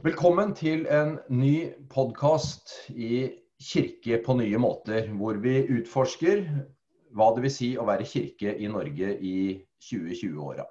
Velkommen 0.00 0.54
til 0.56 0.86
en 0.88 1.18
ny 1.28 1.74
podkast 1.92 2.70
i 2.88 3.26
Kirke 3.60 4.16
på 4.24 4.32
nye 4.38 4.56
måter, 4.56 5.10
hvor 5.12 5.36
vi 5.42 5.58
utforsker 5.74 6.40
hva 7.12 7.26
det 7.36 7.44
vil 7.44 7.52
si 7.52 7.68
å 7.76 7.84
være 7.84 8.06
kirke 8.08 8.54
i 8.56 8.70
Norge 8.72 9.10
i 9.20 9.34
2020-åra. 9.84 10.64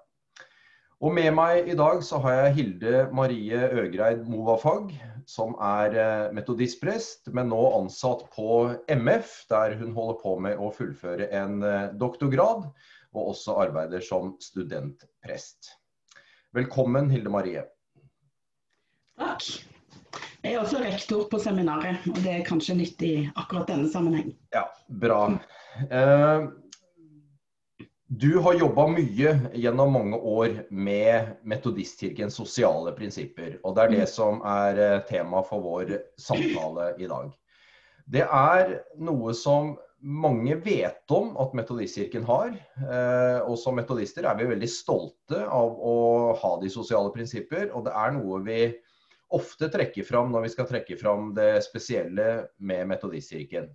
Og 1.06 1.14
Med 1.14 1.30
meg 1.38 1.70
i 1.70 1.78
dag 1.78 2.02
så 2.08 2.18
har 2.26 2.40
jeg 2.40 2.58
Hilde 2.58 3.06
Marie 3.14 3.70
Øgreid 3.70 4.26
Movafag, 4.26 4.96
som 5.30 5.54
er 5.62 5.94
eh, 5.94 6.34
metodistprest, 6.34 7.30
men 7.30 7.54
nå 7.54 7.64
ansatt 7.84 8.26
på 8.34 8.62
MF, 8.90 9.44
der 9.54 9.78
hun 9.78 9.94
holder 9.94 10.22
på 10.26 10.40
med 10.42 10.58
å 10.58 10.74
fullføre 10.74 11.30
en 11.30 11.62
eh, 11.62 11.92
doktorgrad, 12.02 12.72
og 13.14 13.36
også 13.36 13.62
arbeider 13.68 14.02
som 14.02 14.40
studentprest. 14.42 15.76
Velkommen, 16.58 17.14
Hilde 17.14 17.30
Marie. 17.30 17.70
Takk. 19.20 19.50
Jeg 20.40 20.56
er 20.56 20.62
også 20.62 20.80
rektor 20.80 21.26
på 21.30 21.40
seminaret, 21.44 22.06
og 22.08 22.18
det 22.24 22.32
er 22.38 22.48
kanskje 22.48 22.78
nyttig 22.80 23.10
i 23.12 23.28
akkurat 23.36 23.68
denne 23.68 23.90
sammenheng. 23.92 24.32
Ja, 24.56 24.64
bra. 25.02 25.26
Eh, 25.92 26.48
du 28.10 28.40
har 28.42 28.56
jobba 28.58 28.88
mye 28.90 29.34
gjennom 29.54 29.92
mange 29.94 30.18
år 30.18 30.56
med 30.72 31.36
Metodistkirkens 31.44 32.40
sosiale 32.40 32.96
prinsipper. 32.98 33.60
Og 33.62 33.76
det 33.76 33.84
er 33.84 33.94
det 34.00 34.08
som 34.10 34.40
er 34.48 34.80
eh, 34.82 35.04
tema 35.12 35.44
for 35.46 35.62
vår 35.62 35.94
samtale 36.18 36.94
i 36.98 37.12
dag. 37.12 37.30
Det 38.10 38.24
er 38.26 38.74
noe 38.98 39.36
som 39.38 39.76
mange 40.00 40.56
vet 40.64 41.12
om 41.12 41.36
at 41.44 41.54
Metodistkirken 41.54 42.24
har. 42.26 42.56
Eh, 42.80 43.40
og 43.44 43.60
som 43.60 43.76
metodister 43.78 44.26
er 44.26 44.40
vi 44.40 44.48
veldig 44.56 44.70
stolte 44.72 45.44
av 45.46 45.76
å 45.76 45.98
ha 46.40 46.54
de 46.64 46.72
sosiale 46.72 47.12
prinsipper. 47.14 47.70
Og 47.76 47.86
det 47.86 47.94
er 47.94 48.16
noe 48.16 48.40
vi 48.48 48.62
ofte 49.36 49.70
trekker 49.72 50.06
fram 50.08 50.32
når 50.34 50.48
vi 50.48 50.52
skal 50.56 50.68
trekke 50.70 50.98
fram 51.00 51.34
det 51.38 51.60
spesielle 51.66 52.30
med 52.58 52.90
Metodistkirken. 52.90 53.70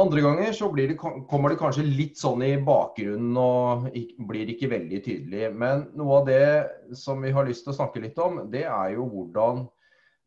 Andre 0.00 0.22
ganger 0.24 0.54
så 0.56 0.70
det, 0.72 0.94
kommer 0.96 1.52
det 1.52 1.58
kanskje 1.60 1.84
litt 1.84 2.16
sånn 2.16 2.40
i 2.46 2.54
bakgrunnen 2.64 3.36
og 3.36 3.90
blir 4.28 4.48
ikke 4.48 4.70
veldig 4.72 5.00
tydelig. 5.04 5.50
Men 5.52 5.84
noe 5.98 6.22
av 6.22 6.28
det 6.30 6.96
som 6.96 7.20
vi 7.20 7.32
har 7.34 7.44
lyst 7.44 7.66
til 7.66 7.74
å 7.74 7.76
snakke 7.76 8.00
litt 8.00 8.18
om, 8.22 8.40
det 8.52 8.64
er 8.64 8.94
jo 8.96 9.04
hvordan 9.12 9.66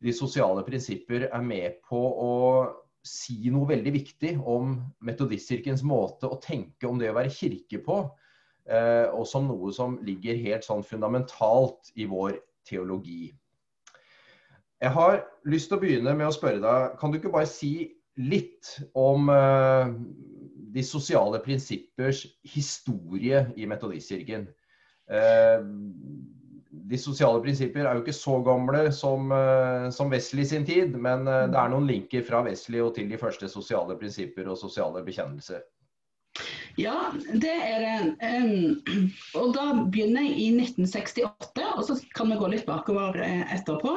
de 0.06 0.14
sosiale 0.14 0.62
prinsipper 0.68 1.26
er 1.32 1.46
med 1.46 1.80
på 1.90 1.98
å 1.98 2.34
si 3.06 3.50
noe 3.54 3.70
veldig 3.70 3.94
viktig 3.96 4.36
om 4.50 4.78
Metodistkirkens 5.06 5.82
måte 5.86 6.30
å 6.30 6.38
tenke 6.42 6.86
om 6.90 7.02
det 7.02 7.10
å 7.10 7.18
være 7.18 7.34
kirke 7.34 7.82
på. 7.86 8.04
Eh, 8.66 9.06
og 9.14 9.26
som 9.30 9.50
noe 9.50 9.74
som 9.74 9.98
ligger 10.06 10.38
helt 10.42 10.66
sånn 10.66 10.86
fundamentalt 10.86 11.92
i 11.98 12.08
vår 12.10 12.38
teologi. 12.66 13.30
Jeg 14.84 14.92
har 14.92 15.22
lyst 15.48 15.70
til 15.70 15.78
å 15.78 15.82
begynne 15.82 16.16
med 16.18 16.28
å 16.28 16.36
spørre 16.36 16.62
deg, 16.64 16.96
kan 17.00 17.12
du 17.12 17.20
ikke 17.20 17.34
bare 17.34 17.50
si 17.50 17.92
litt 18.20 18.76
om 18.98 19.30
uh, 19.32 19.92
de 20.76 20.84
sosiale 20.84 21.40
prinsippers 21.44 22.26
historie 22.48 23.46
i 23.56 23.68
Metodistkirken? 23.70 24.48
Uh, 25.08 25.64
de 26.86 27.00
sosiale 27.00 27.40
prinsipper 27.42 27.88
er 27.88 27.96
jo 27.96 28.04
ikke 28.04 28.18
så 28.18 28.36
gamle 28.46 28.90
som, 28.94 29.32
uh, 29.32 29.88
som 29.96 30.12
Wesley 30.12 30.48
sin 30.48 30.68
tid, 30.68 30.98
men 31.00 31.24
det 31.26 31.58
er 31.58 31.72
noen 31.72 31.88
linker 31.90 32.26
fra 32.28 32.44
Wesley 32.46 32.84
og 32.84 32.94
til 32.98 33.08
de 33.10 33.20
første 33.22 33.50
sosiale 33.52 33.96
prinsipper 34.00 34.52
og 34.52 34.60
sosiale 34.60 35.04
bekjennelser. 35.08 35.64
Ja, 36.76 37.12
det 37.32 37.54
er 37.54 37.84
det. 37.84 38.00
Um, 38.20 39.12
og 39.40 39.54
da 39.56 39.66
begynner 39.92 40.26
jeg 40.26 40.40
i 40.44 40.48
1968, 40.58 41.62
og 41.64 41.84
så 41.88 41.96
kan 42.18 42.32
vi 42.32 42.40
gå 42.40 42.50
litt 42.52 42.66
bakover 42.68 43.16
eh, 43.24 43.46
etterpå. 43.56 43.94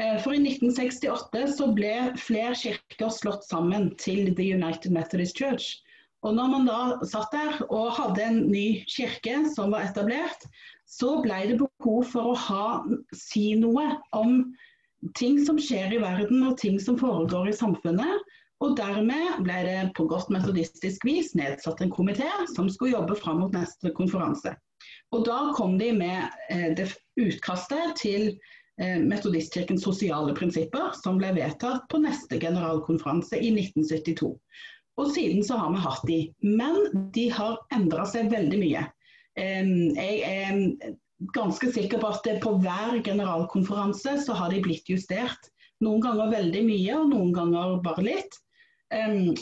Uh, 0.00 0.16
for 0.24 0.34
i 0.34 0.40
1968 0.42 1.54
så 1.54 1.68
ble 1.76 1.92
flere 2.18 2.56
kirker 2.58 3.14
slått 3.14 3.46
sammen 3.46 3.92
til 4.02 4.32
The 4.34 4.48
United 4.56 4.90
Methodist 4.96 5.38
Church. 5.38 5.78
Og 6.26 6.34
når 6.36 6.50
man 6.52 6.66
da 6.68 6.80
satt 7.08 7.30
der 7.32 7.62
og 7.70 7.94
hadde 7.96 8.26
en 8.26 8.42
ny 8.50 8.82
kirke 8.90 9.44
som 9.54 9.72
var 9.72 9.86
etablert, 9.86 10.42
så 10.90 11.20
ble 11.22 11.38
det 11.52 11.60
behov 11.62 12.02
for 12.10 12.32
å 12.32 12.40
ha, 12.48 12.66
si 13.16 13.54
noe 13.56 13.86
om 14.16 14.42
ting 15.16 15.38
som 15.46 15.58
skjer 15.62 15.94
i 15.94 16.02
verden 16.02 16.42
og 16.48 16.58
ting 16.60 16.76
som 16.82 16.98
foregår 17.00 17.48
i 17.48 17.56
samfunnet. 17.56 18.26
Og 18.60 18.76
dermed 18.76 19.40
ble 19.46 19.58
det 19.64 19.78
på 19.96 20.04
godt 20.10 20.28
metodistisk 20.32 21.04
vis 21.08 21.32
nedsatt 21.38 21.80
en 21.80 21.92
komité 21.92 22.28
som 22.54 22.68
skulle 22.68 22.96
jobbe 22.96 23.16
fram 23.16 23.40
mot 23.40 23.54
neste 23.56 23.92
konferanse. 23.96 24.52
Og 25.16 25.24
da 25.26 25.38
kom 25.56 25.78
de 25.80 25.90
med 25.96 26.28
eh, 26.52 26.68
det 26.76 26.90
utkastet 27.20 27.96
til 28.00 28.28
eh, 28.80 28.98
Metodistkirkens 29.00 29.84
sosiale 29.84 30.34
prinsipper, 30.36 30.92
som 31.00 31.18
ble 31.20 31.32
vedtatt 31.38 31.88
på 31.90 32.02
neste 32.04 32.38
generalkonferanse 32.42 33.40
i 33.40 33.52
1972. 33.56 34.34
Og 35.00 35.12
siden 35.14 35.44
så 35.46 35.56
har 35.56 35.72
vi 35.72 35.84
hatt 35.86 36.04
de. 36.08 36.20
Men 36.44 37.08
de 37.16 37.28
har 37.32 37.56
endra 37.72 38.04
seg 38.08 38.28
veldig 38.32 38.58
mye. 38.60 38.88
Jeg 39.40 40.16
er 40.26 40.96
ganske 41.32 41.70
sikker 41.72 42.00
på 42.02 42.10
at 42.12 42.28
på 42.42 42.52
hver 42.60 42.98
generalkonferanse 43.06 44.18
så 44.26 44.36
har 44.36 44.52
de 44.52 44.60
blitt 44.64 44.88
justert. 44.90 45.48
Noen 45.80 46.02
ganger 46.04 46.32
veldig 46.34 46.62
mye, 46.66 46.96
og 46.98 47.08
noen 47.14 47.32
ganger 47.32 47.78
bare 47.84 48.04
litt. 48.04 48.36
Um, 48.90 49.34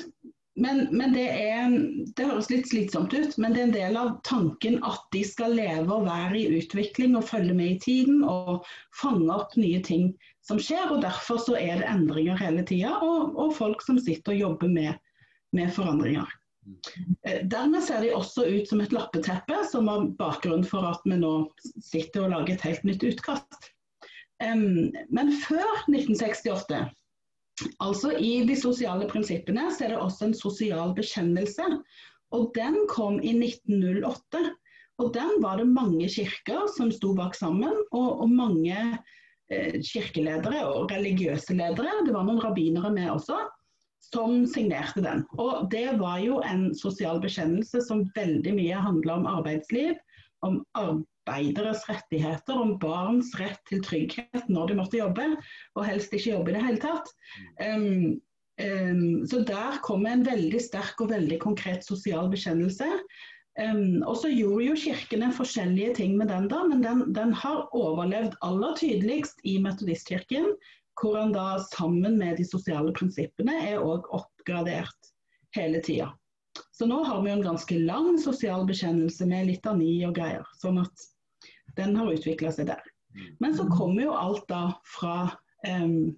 men, 0.58 0.88
men 0.90 1.12
det, 1.12 1.28
er, 1.28 1.70
det, 2.16 2.24
høres 2.26 2.48
litt 2.50 2.66
slitsomt 2.68 3.12
ut, 3.14 3.36
men 3.38 3.54
det 3.54 3.60
er 3.60 3.66
en 3.68 3.74
del 3.76 3.98
av 4.00 4.08
tanken 4.26 4.80
at 4.86 5.04
de 5.14 5.22
skal 5.26 5.54
leve 5.54 5.86
og 5.94 6.08
være 6.08 6.34
i 6.40 6.58
utvikling 6.58 7.14
og 7.14 7.28
følge 7.28 7.54
med 7.54 7.76
i 7.76 7.78
tiden 7.84 8.24
og 8.26 8.66
fange 8.98 9.30
opp 9.30 9.54
nye 9.60 9.78
ting 9.86 10.10
som 10.48 10.58
skjer. 10.58 10.90
og 10.90 11.04
Derfor 11.04 11.38
så 11.44 11.54
er 11.60 11.78
det 11.78 11.86
endringer 11.86 12.40
hele 12.42 12.66
tida, 12.66 12.96
og, 12.98 13.38
og, 13.38 13.54
folk 13.54 13.84
som 13.86 14.00
sitter 14.02 14.34
og 14.34 14.42
jobber 14.42 14.74
med, 14.74 14.98
med 15.54 15.70
forandringer. 15.76 16.26
Eh, 17.22 17.44
dermed 17.46 17.86
ser 17.86 18.02
de 18.02 18.12
også 18.16 18.48
ut 18.50 18.68
som 18.68 18.82
et 18.82 18.92
lappeteppe, 18.92 19.62
som 19.70 19.86
var 19.86 20.10
bakgrunnen 20.18 20.66
for 20.66 20.90
at 20.90 21.06
vi 21.06 21.22
nå 21.22 21.34
sitter 21.78 22.26
og 22.26 22.34
lager 22.34 22.56
et 22.56 22.66
helt 22.66 22.88
nytt 22.88 23.06
utkast. 23.12 23.70
Um, 24.42 24.90
men 25.10 25.32
før 25.46 25.66
1968 25.86 26.82
Altså 27.82 28.12
I 28.18 28.44
de 28.48 28.56
sosiale 28.58 29.08
prinsippene 29.10 29.68
så 29.74 29.86
er 29.86 29.94
det 29.94 30.00
også 30.02 30.28
en 30.28 30.36
sosial 30.36 30.94
bekjennelse. 30.96 31.66
Og 32.36 32.50
Den 32.54 32.76
kom 32.90 33.20
i 33.24 33.32
1908. 33.36 34.42
og 34.98 35.12
Den 35.14 35.38
var 35.42 35.60
det 35.60 35.68
mange 35.70 36.08
kirker 36.10 36.66
som 36.76 36.90
sto 36.92 37.14
bak 37.16 37.34
sammen, 37.38 37.74
og, 37.92 38.08
og 38.24 38.30
mange 38.30 38.76
eh, 39.50 39.78
kirkeledere 39.80 40.64
og 40.66 40.90
religiøse 40.92 41.56
ledere, 41.56 42.02
det 42.06 42.14
var 42.14 42.26
noen 42.26 42.42
rabbinere 42.42 42.90
med 42.92 43.10
også, 43.14 43.38
som 44.10 44.44
signerte 44.46 45.04
den. 45.04 45.24
Og 45.38 45.70
Det 45.70 45.98
var 46.00 46.18
jo 46.24 46.42
en 46.44 46.70
sosial 46.76 47.22
bekjennelse 47.22 47.82
som 47.86 48.06
veldig 48.16 48.54
mye 48.58 48.82
handla 48.88 49.20
om 49.20 49.30
arbeidsliv, 49.38 49.96
om 50.46 50.62
arbeid 50.78 51.06
arbeideres 51.28 51.84
rettigheter, 51.88 52.56
om 52.56 52.76
barns 52.80 53.34
rett 53.40 53.60
til 53.68 53.82
trygghet 53.84 54.48
når 54.48 54.70
de 54.70 54.78
måtte 54.78 55.00
jobbe, 55.00 55.26
og 55.76 55.86
helst 55.86 56.14
ikke 56.14 56.32
jobbe 56.32 56.52
i 56.52 56.56
det 56.56 56.64
hele 56.66 56.82
tatt. 56.82 57.12
Um, 57.62 58.18
um, 58.62 59.26
så 59.28 59.42
der 59.48 59.80
kommer 59.86 60.14
en 60.14 60.26
veldig 60.26 60.62
sterk 60.62 61.00
og 61.04 61.12
veldig 61.12 61.40
konkret 61.44 61.86
sosial 61.86 62.30
bekjennelse. 62.32 62.88
Um, 63.58 64.04
og 64.06 64.20
så 64.20 64.30
gjorde 64.30 64.68
jo 64.68 64.78
kirkene 64.78 65.32
forskjellige 65.34 65.96
ting 65.98 66.16
med 66.18 66.30
den, 66.30 66.46
da, 66.50 66.62
men 66.70 66.82
den, 66.84 67.04
den 67.14 67.34
har 67.34 67.66
overlevd 67.76 68.38
aller 68.46 68.76
tydeligst 68.78 69.42
i 69.44 69.58
Metodistkirken, 69.62 70.52
hvor 70.98 71.18
han 71.18 71.34
da 71.34 71.58
sammen 71.70 72.18
med 72.18 72.38
de 72.38 72.46
sosiale 72.46 72.94
prinsippene 72.94 73.54
er 73.68 73.82
òg 73.82 74.06
oppgradert 74.14 75.12
hele 75.56 75.82
tida. 75.82 76.12
Så 76.74 76.86
nå 76.86 77.02
har 77.04 77.22
vi 77.22 77.30
en 77.30 77.42
ganske 77.42 77.78
lang 77.78 78.16
sosial 78.18 78.66
bekjennelse 78.66 79.26
med 79.30 79.48
litani 79.50 79.92
og 80.06 80.16
greier. 80.18 80.46
Sånn 80.58 80.80
at 80.82 81.06
den 81.78 81.96
har 81.98 82.12
utvikla 82.12 82.52
seg 82.54 82.70
der. 82.72 82.82
Mm. 83.14 83.28
Men 83.42 83.56
så 83.56 83.68
kommer 83.72 84.02
jo 84.04 84.16
alt 84.16 84.44
da 84.50 84.62
fra, 84.98 85.30
um, 85.68 86.16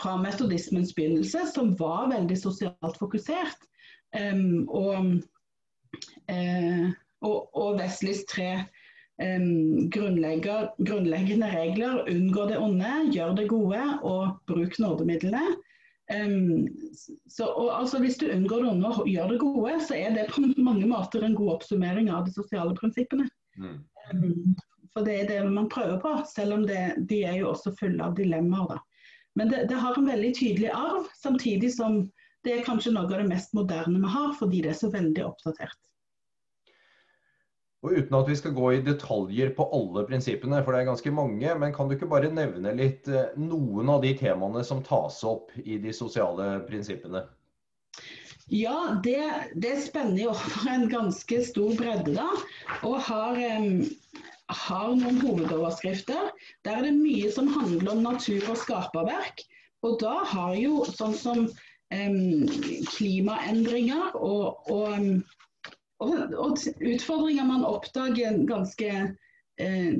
fra 0.00 0.16
metodismens 0.20 0.94
begynnelse, 0.94 1.46
som 1.54 1.74
var 1.80 2.10
veldig 2.12 2.38
sosialt 2.38 2.98
fokusert. 3.00 3.68
Um, 4.12 4.68
og, 4.68 5.22
uh, 6.28 6.86
og, 7.22 7.36
og 7.56 7.78
Wesleys 7.80 8.24
tre 8.28 8.50
um, 9.22 9.90
grunnleggende 9.92 11.50
regler 11.52 12.02
unngå 12.10 12.48
det 12.50 12.58
onde, 12.60 12.94
gjør 13.14 13.36
det 13.38 13.50
gode 13.52 13.82
og 14.02 14.40
bruk 14.50 14.78
nådemidlene. 14.82 15.44
Um, 16.12 16.66
så, 17.30 17.46
og, 17.46 17.70
altså, 17.80 18.00
hvis 18.02 18.18
du 18.20 18.26
unngår 18.28 18.64
det 18.64 18.70
onde 18.74 18.90
og 18.90 19.08
gjør 19.08 19.32
det 19.32 19.38
gode, 19.40 19.78
så 19.86 19.96
er 19.96 20.12
det 20.16 20.28
på 20.34 20.44
mange 20.58 20.86
måter 20.86 21.24
en 21.24 21.38
god 21.38 21.54
oppsummering 21.56 22.10
av 22.12 22.26
de 22.26 22.34
sosiale 22.34 22.74
prinsippene. 22.76 23.28
Mm. 23.56 23.78
Um, 24.12 24.52
for 24.92 25.06
det 25.06 25.18
er 25.20 25.28
det 25.30 25.42
man 25.50 25.70
prøver 25.72 26.00
på, 26.02 26.14
selv 26.28 26.58
om 26.58 26.66
det, 26.68 26.80
de 27.08 27.22
er 27.24 27.38
jo 27.40 27.52
også 27.52 27.74
fulle 27.78 28.04
av 28.04 28.16
dilemmaer. 28.18 28.76
da. 28.76 28.80
Men 29.34 29.48
det, 29.48 29.66
det, 29.70 29.78
har 29.80 29.96
en 29.96 30.08
veldig 30.08 30.34
tydelig 30.36 30.68
arv, 30.76 31.06
samtidig 31.16 31.72
som 31.74 32.02
det 32.44 32.58
er 32.58 32.66
kanskje 32.66 32.92
noe 32.92 33.06
av 33.06 33.22
det 33.22 33.30
mest 33.30 33.54
moderne 33.56 34.02
vi 34.02 34.12
har, 34.12 34.34
fordi 34.36 34.60
det 34.64 34.74
er 34.74 34.78
så 34.82 34.90
veldig 34.92 35.24
oppdatert. 35.24 35.78
Og 37.82 37.96
Uten 37.98 38.14
at 38.14 38.28
vi 38.30 38.36
skal 38.38 38.54
gå 38.54 38.68
i 38.76 38.82
detaljer 38.86 39.54
på 39.56 39.64
alle 39.74 40.04
prinsippene, 40.06 40.60
for 40.62 40.74
det 40.74 40.82
er 40.82 40.90
ganske 40.92 41.12
mange, 41.14 41.54
men 41.58 41.72
kan 41.74 41.88
du 41.88 41.96
ikke 41.96 42.10
bare 42.10 42.30
nevne 42.30 42.74
litt 42.78 43.08
eh, 43.10 43.32
noen 43.40 43.90
av 43.90 44.04
de 44.04 44.12
temaene 44.18 44.62
som 44.66 44.84
tas 44.86 45.22
opp 45.26 45.50
i 45.58 45.80
de 45.82 45.94
sosiale 45.96 46.60
prinsippene? 46.68 47.24
Ja, 48.52 49.00
det, 49.02 49.22
det 49.54 49.76
spenner 49.82 50.20
jo 50.26 50.30
over 50.34 50.70
en 50.70 50.86
ganske 50.92 51.40
stor 51.46 51.74
bredde, 51.78 52.14
da. 52.14 52.28
Og 52.86 53.00
har, 53.08 53.38
um, 53.58 53.82
har 54.52 54.94
noen 54.98 55.20
hovedoverskrifter. 55.22 56.30
Der 56.64 56.78
er 56.78 56.86
det 56.86 56.94
mye 56.98 57.32
som 57.34 57.50
handler 57.52 57.94
om 57.94 58.06
natur 58.06 58.50
og 58.52 58.58
skaperverk. 58.60 59.44
Og 59.82 59.98
da 60.02 60.20
har 60.30 60.54
jo 60.60 60.84
sånn 60.86 61.14
som 61.18 61.46
um, 61.48 62.48
klimaendringer 62.94 64.18
og, 64.18 64.68
og 64.70 65.22
og, 66.02 66.34
og 66.34 66.58
utfordringer 66.82 67.46
man 67.46 67.66
oppdager 67.66 68.40
ganske, 68.48 68.92
eh, 69.62 69.92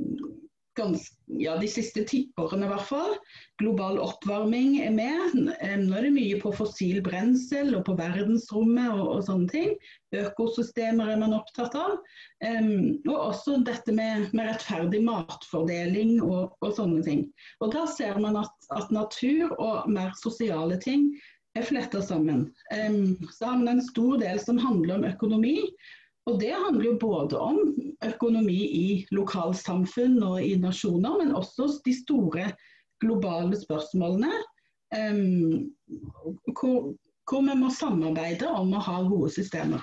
ganske 0.79 1.17
ja, 1.41 1.55
de 1.61 1.69
siste 1.71 2.05
tiårene 2.09 2.67
i 2.67 2.71
hvert 2.71 2.87
fall. 2.89 3.15
Global 3.61 3.99
oppvarming 4.03 4.79
er 4.85 4.93
med. 4.95 5.35
Nå 5.37 5.97
er 5.97 6.07
det 6.07 6.13
mye 6.15 6.39
på 6.43 6.53
fossil 6.57 7.01
brensel 7.05 7.73
og 7.79 7.85
på 7.89 7.97
verdensrommet 7.99 8.93
og, 8.93 9.03
og 9.17 9.25
sånne 9.29 9.51
ting. 9.53 9.75
Økosystemer 10.17 11.13
er 11.15 11.21
man 11.23 11.37
opptatt 11.37 11.77
av. 11.79 11.99
Um, 12.45 12.99
og 13.09 13.17
også 13.17 13.59
dette 13.67 13.95
med, 13.97 14.29
med 14.37 14.51
rettferdig 14.51 15.03
matfordeling 15.07 16.19
og, 16.21 16.57
og, 16.61 16.71
sånne 16.77 17.05
ting. 17.07 17.27
Og 17.65 17.73
da 17.77 17.87
ser 17.91 18.21
man 18.23 18.41
at, 18.43 18.53
at 18.77 18.93
natur 18.95 19.55
og 19.59 19.89
mer 19.93 20.13
sosiale 20.21 20.81
ting 20.83 21.11
er 21.59 21.67
fletta 21.69 22.01
sammen. 22.01 22.47
så 22.73 23.45
har 23.45 23.59
man 23.61 23.69
en 23.69 23.83
stor 23.85 24.17
del 24.23 24.41
som 24.41 24.61
handler 24.61 24.97
om 24.97 25.05
økonomi. 25.05 25.59
Og 26.31 26.39
det 26.41 26.53
handler 26.55 26.85
jo 26.87 26.99
både 27.03 27.39
om 27.39 27.59
økonomi 28.07 28.59
i 28.79 28.87
lokalsamfunn 29.15 30.21
og 30.23 30.43
i 30.45 30.55
nasjoner, 30.61 31.19
men 31.19 31.35
også 31.35 31.67
de 31.87 31.95
store 31.97 32.51
globale 33.03 33.59
spørsmålene. 33.59 34.31
Um, 34.93 35.73
hvor, 36.53 36.93
hvor, 37.31 37.41
vi 37.47 37.55
må 37.57 37.71
samarbeide 37.73 38.51
om 38.51 38.75
å 38.77 38.83
ha 38.85 38.99
gode 39.09 39.33
systemer. 39.35 39.83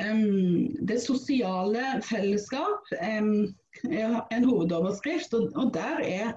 Um, 0.00 0.72
det 0.88 0.96
sosiale 1.04 2.00
fellesskap 2.02 2.88
um, 2.96 3.44
er 3.92 4.16
en 4.34 4.48
hovedoverskrift, 4.48 5.36
og, 5.36 5.52
og 5.60 5.74
der 5.76 6.02
er 6.02 6.32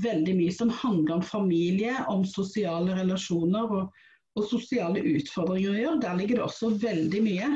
veldig 0.00 0.38
mye 0.38 0.54
som 0.54 0.72
handler 0.72 1.18
om 1.18 1.26
familie, 1.26 1.98
om 2.08 2.24
sosiale 2.24 2.94
relasjoner 2.96 3.76
og, 3.80 4.02
og 4.38 4.48
sosiale 4.48 5.02
utfordringer. 5.18 5.98
Der 6.00 6.16
ligger 6.16 6.38
det 6.38 6.46
også 6.46 6.72
veldig 6.80 7.24
mye. 7.26 7.50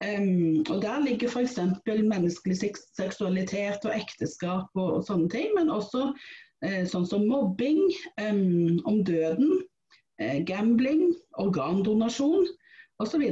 Um, 0.00 0.64
og 0.70 0.82
Der 0.82 1.04
ligger 1.04 1.28
f.eks. 1.28 1.58
menneskelig 1.86 2.56
seksualitet 2.96 3.84
og 3.84 3.92
ekteskap 3.92 4.68
og, 4.74 4.92
og, 4.94 5.02
sånne 5.04 5.28
ting, 5.28 5.50
men 5.58 5.68
også 5.68 6.06
uh, 6.14 6.84
sånn 6.88 7.04
som 7.08 7.26
mobbing, 7.28 7.82
um, 8.22 8.80
om 8.88 9.02
døden, 9.04 9.58
uh, 10.22 10.38
gambling, 10.48 11.10
organdonasjon 11.42 12.48
osv. 13.04 13.26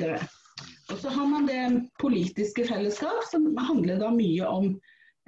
Og 0.93 1.00
så 1.00 1.12
har 1.12 1.32
man 1.32 1.49
det 1.49 1.88
politiske 2.03 2.69
fellesskap, 2.69 3.25
som 3.32 3.49
handler 3.56 4.05
da 4.05 4.12
mye 4.12 4.53
om, 4.53 4.75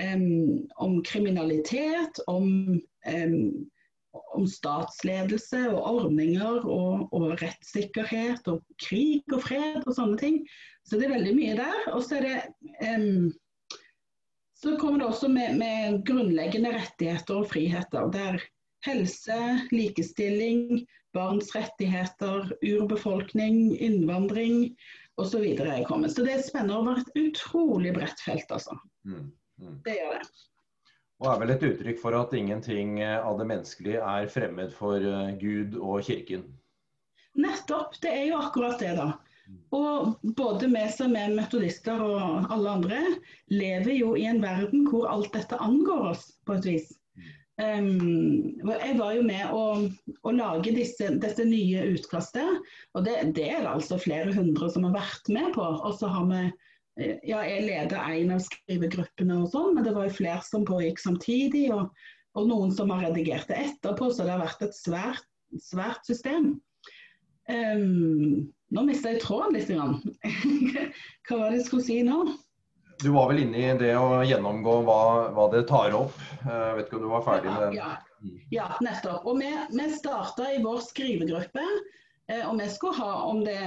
um, 0.05 0.61
om 0.77 1.01
kriminalitet, 1.09 2.21
om 2.29 2.53
om 4.13 4.47
statsledelse 4.49 5.61
og 5.71 5.85
ordninger 5.87 6.65
og, 6.65 7.09
og, 7.15 7.29
rettssikkerhet 7.43 8.49
og 8.51 8.65
krig 8.83 9.23
og 9.35 9.45
fred 9.45 9.85
og 9.85 9.95
sånne 9.95 10.19
ting. 10.21 10.41
Så 10.87 10.99
det 10.99 11.07
er 11.07 11.17
veldig 11.17 11.37
mye 11.37 11.59
der. 11.61 11.85
Og 11.95 12.03
så 12.07 12.19
er 12.19 12.27
det 12.27 12.89
um, 12.91 13.31
så 14.61 14.77
kommer 14.77 15.01
det 15.01 15.07
også 15.09 15.29
med, 15.33 15.57
med, 15.57 16.03
grunnleggende 16.05 16.73
rettigheter 16.75 17.39
og 17.41 17.47
friheter. 17.49 18.11
Der 18.13 18.41
helse, 18.85 19.39
likestilling, 19.73 20.83
barns 21.17 21.55
rettigheter, 21.57 22.53
urbefolkning, 22.61 23.79
innvandring 23.81 24.77
osv. 25.17 25.47
er 25.61 25.85
kommet. 25.89 26.13
Så 26.13 26.25
det 26.27 26.43
spenner 26.45 26.77
over 26.77 27.01
et 27.01 27.13
utrolig 27.17 27.95
bredt 27.97 28.21
felt, 28.25 28.53
altså. 28.53 28.77
Mm, 29.09 29.33
mm. 29.61 29.81
Det 29.85 29.97
gjør 29.97 30.19
det. 30.19 30.29
Og 31.21 31.29
er 31.29 31.41
vel 31.43 31.53
et 31.53 31.65
uttrykk 31.69 31.99
for 32.01 32.17
at 32.17 32.33
ingenting 32.37 32.99
eh, 33.05 33.19
av 33.21 33.37
det 33.41 33.47
menneskelige 33.51 34.01
er 34.01 34.31
fremmed 34.33 34.73
for 34.77 34.97
eh, 35.05 35.35
Gud 35.41 35.77
og 35.77 36.07
kirken. 36.07 36.47
Nettopp. 37.41 37.99
Det 38.01 38.13
er 38.13 38.31
jo 38.31 38.39
akkurat 38.41 38.81
det, 38.81 38.95
da. 38.97 39.11
Og 39.75 40.15
både 40.39 40.69
vi 40.71 40.85
som 40.95 41.17
er 41.19 41.35
metodister 41.35 42.01
og 42.03 42.47
alle 42.55 42.73
andre, 42.79 43.01
lever 43.51 43.93
jo 43.99 44.15
i 44.19 44.25
en 44.31 44.41
verden 44.43 44.87
hvor 44.89 45.09
alt 45.11 45.33
dette 45.35 45.59
angår 45.61 46.13
oss 46.13 46.25
på 46.47 46.57
et 46.59 46.69
vis. 46.73 46.89
Um, 47.61 48.57
jeg 48.65 48.95
var 48.97 49.13
jo 49.19 49.25
med 49.27 49.51
å, 49.53 49.65
å 50.25 50.33
lage 50.33 50.73
disse, 50.73 51.11
dette 51.21 51.45
nye 51.45 51.83
utkastet, 51.93 52.63
og 52.97 53.05
det, 53.05 53.19
det, 53.37 53.51
er 53.53 53.67
det 53.67 53.75
altså 53.75 53.99
flere 54.01 54.33
hundre 54.33 54.71
som 54.73 54.87
har 54.89 54.97
vært 54.97 55.29
med 55.35 55.53
på. 55.59 55.67
Og 55.67 55.99
så 56.01 56.09
har 56.09 56.31
vi 56.31 56.47
ja, 56.99 57.41
jeg 57.47 57.67
leder 57.67 58.15
en 58.15 58.33
av 58.35 58.43
skrivegruppene 58.45 59.37
og 59.43 59.51
sånn, 59.53 59.77
men 59.77 59.87
det 59.87 59.95
var 59.97 60.09
jo 60.09 60.17
flere 60.17 60.43
som 60.47 60.67
pågikk 60.69 61.01
samtidig. 61.03 61.69
Og, 61.75 61.89
og, 62.37 62.49
noen 62.51 62.75
som 62.75 62.91
har 62.93 63.07
redigert 63.09 63.49
det 63.51 63.61
etterpå, 63.69 64.11
så 64.13 64.27
det 64.27 64.35
har 64.35 64.43
vært 64.43 64.67
et 64.67 64.77
svært, 64.77 65.27
svært 65.63 66.07
system. 66.09 66.53
Um, 67.51 68.51
nå 68.71 68.85
mista 68.87 69.15
jeg 69.15 69.23
tråden 69.25 69.57
litt. 69.57 69.71
Hva 71.27 71.41
var 71.41 71.51
det 71.51 71.61
jeg 71.61 71.67
skulle 71.71 71.87
si 71.87 72.01
nå? 72.07 72.23
Du 73.01 73.09
var 73.15 73.31
vel 73.31 73.47
inne 73.47 73.63
i 73.63 73.71
det 73.81 73.95
å 73.97 74.21
gjennomgå 74.29 74.75
hva, 74.85 74.99
hva 75.33 75.47
det 75.55 75.63
tar 75.71 75.95
opp. 75.97 76.19
Jeg 76.45 76.75
vet 76.77 76.85
ikke 76.85 76.99
om 76.99 77.07
du 77.07 77.09
var 77.15 77.25
ferdig 77.25 77.49
med 77.49 77.63
det? 77.63 77.79
Ja, 77.79 77.95
ja, 78.53 78.67
nettopp. 78.85 79.25
Og 79.25 79.41
vi, 79.41 79.49
vi 79.73 79.87
starta 79.95 80.51
i 80.53 80.61
vår 80.61 80.83
skrivegruppe 80.85 81.65
Eh, 81.65 81.79
om 82.47 82.61
jeg 82.63 82.71
skulle 82.71 82.95
ha 83.01 83.15
om 83.27 83.41
det, 83.45 83.59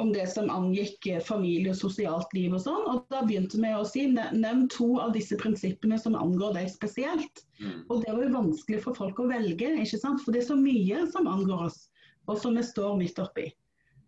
om 0.00 0.12
det, 0.14 0.26
som 0.32 0.50
angikk 0.52 1.06
eh, 1.10 1.20
familie 1.24 1.74
og 1.74 1.78
sosialt 1.78 2.32
liv 2.36 2.54
og 2.56 2.62
sånn. 2.64 2.86
Og 2.90 3.02
da 3.12 3.24
begynte 3.26 3.60
vi 3.60 3.72
å 3.76 3.84
si 3.88 4.06
nevn 4.14 4.66
to 4.72 4.94
av 5.02 5.12
disse 5.16 5.36
prinsippene 5.40 5.98
som 6.00 6.16
angår 6.18 6.56
deg 6.56 6.70
spesielt. 6.72 7.44
Mm. 7.60 7.82
Og 7.88 8.00
det 8.04 8.14
var 8.14 8.22
jo 8.24 8.32
vanskelig 8.38 8.80
for 8.86 8.96
folk 8.98 9.20
å 9.20 9.28
velge, 9.28 9.74
ikke 9.82 10.00
sant? 10.00 10.24
for 10.24 10.32
det 10.32 10.44
er 10.44 10.50
så 10.52 10.58
mye 10.58 11.04
som 11.12 11.28
angår 11.30 11.68
oss, 11.68 11.84
og 12.30 12.40
som 12.40 12.56
vi 12.56 12.64
står 12.64 12.96
midt 13.02 13.20
oppi. 13.22 13.50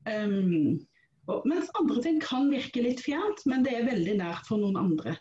Um, 0.06 0.78
og, 1.26 1.44
mens 1.48 1.70
andre 1.78 2.00
ting 2.04 2.20
kan 2.22 2.48
virke 2.52 2.84
litt 2.84 3.02
fjernt, 3.02 3.42
men 3.50 3.66
det 3.66 3.74
er 3.74 3.88
veldig 3.90 4.20
nært 4.22 4.48
for 4.48 4.62
noen 4.62 4.78
andre. 4.78 5.16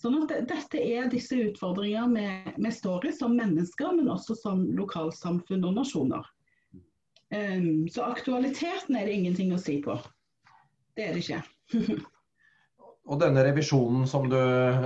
Sånn 0.00 0.18
at 0.18 0.32
Dette 0.50 0.80
er 0.82 1.06
disse 1.08 1.38
utfordringene 1.38 2.54
vi 2.58 2.72
står 2.74 3.08
i 3.08 3.12
som 3.14 3.36
mennesker, 3.38 3.94
men 3.96 4.10
også 4.12 4.36
som 4.36 4.66
lokalsamfunn 4.76 5.64
og 5.64 5.78
nasjoner. 5.78 6.33
Um, 7.34 7.88
så 7.90 8.04
aktualiteten 8.06 8.96
er 8.96 9.08
det 9.08 9.14
ingenting 9.18 9.54
å 9.54 9.60
si 9.60 9.80
på. 9.82 9.96
Det 10.94 11.08
er 11.08 11.16
det 11.16 11.24
ikke. 11.24 11.40
og 13.10 13.20
denne 13.20 13.42
revisjonen 13.46 14.06
som 14.10 14.28
du, 14.30 14.38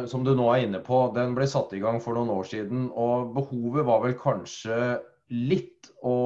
som 0.09 0.25
du, 0.25 0.33
nå 0.37 0.47
er 0.55 0.64
inne 0.67 0.81
på, 0.85 1.02
den 1.17 1.37
ble 1.37 1.49
satt 1.50 1.75
i 1.76 1.83
gang 1.83 2.00
for 2.05 2.17
noen 2.17 2.33
år 2.33 2.49
siden. 2.49 2.88
Og 2.88 3.35
behovet 3.37 3.87
var 3.88 4.02
vel 4.07 4.17
kanskje 4.19 4.78
litt 5.28 5.90
å 6.00 6.17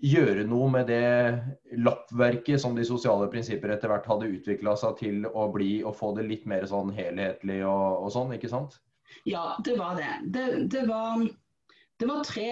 gjøre 0.00 0.46
noe 0.48 0.70
med 0.72 0.88
det 0.88 1.76
lappverket 1.76 2.60
som 2.62 2.72
de 2.76 2.86
sosiale 2.88 3.28
prinsipper 3.32 3.74
etter 3.74 3.92
hvert 3.92 4.08
hadde 4.08 4.30
utvikla 4.32 4.72
seg 4.80 4.96
til 5.02 5.26
å 5.28 5.50
bli, 5.52 5.82
og 5.84 5.96
få 5.98 6.14
det 6.16 6.24
litt 6.28 6.46
mer 6.48 6.64
sånn 6.68 6.94
helhetlig 6.96 7.60
og, 7.68 8.06
og 8.06 8.14
sånn, 8.14 8.32
ikke 8.38 8.48
sant? 8.48 8.80
Ja, 9.28 9.58
det 9.64 9.76
var 9.76 9.98
det. 9.98 10.08
Det, 10.32 10.46
det 10.72 10.86
var 10.88 11.20
det 12.00 12.08
var 12.08 12.22
tre, 12.24 12.50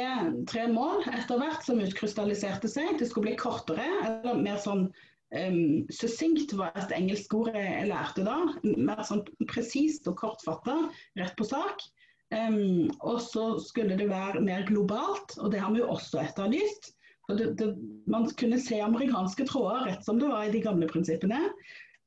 tre, 0.49 0.67
mål 0.69 1.07
etter 1.09 1.40
hvert 1.40 1.62
som 1.64 1.81
utkrystalliserte 1.81 2.69
seg. 2.69 2.99
Det 3.00 3.09
skulle 3.09 3.31
bli 3.31 3.38
kortere, 3.40 3.87
eller 4.05 4.43
mer 4.43 4.59
sånn 4.61 4.85
um, 5.33 5.87
succinct 5.95 6.52
var 6.59 6.76
et 6.76 6.93
engelsk 6.97 7.33
ord 7.38 7.55
jeg 7.57 7.88
lærte 7.88 8.26
da. 8.26 8.37
Mer 8.76 9.00
sånn 9.09 9.25
presist 9.49 10.09
og 10.11 10.19
kortfatta, 10.21 10.76
rett 11.21 11.33
på 11.40 11.49
sak. 11.49 11.81
Um, 12.28 12.90
og 13.00 13.23
så 13.25 13.55
skulle 13.64 13.97
det 13.97 14.11
være 14.11 14.45
mer 14.45 14.69
globalt, 14.69 15.38
og 15.40 15.55
det 15.55 15.64
har 15.64 15.73
vi 15.73 15.81
jo 15.81 15.88
også 15.97 16.21
etterlyst. 16.26 16.93
Det, 17.28 17.50
det, 17.61 17.73
man 18.09 18.28
kunne 18.40 18.61
se 18.61 18.78
amerikanske 18.81 19.45
tråder 19.49 19.88
rett 19.88 20.05
som 20.05 20.21
det 20.21 20.28
var 20.28 20.45
i 20.45 20.52
de 20.52 20.61
gamle 20.64 20.88
prinsippene. 20.93 21.40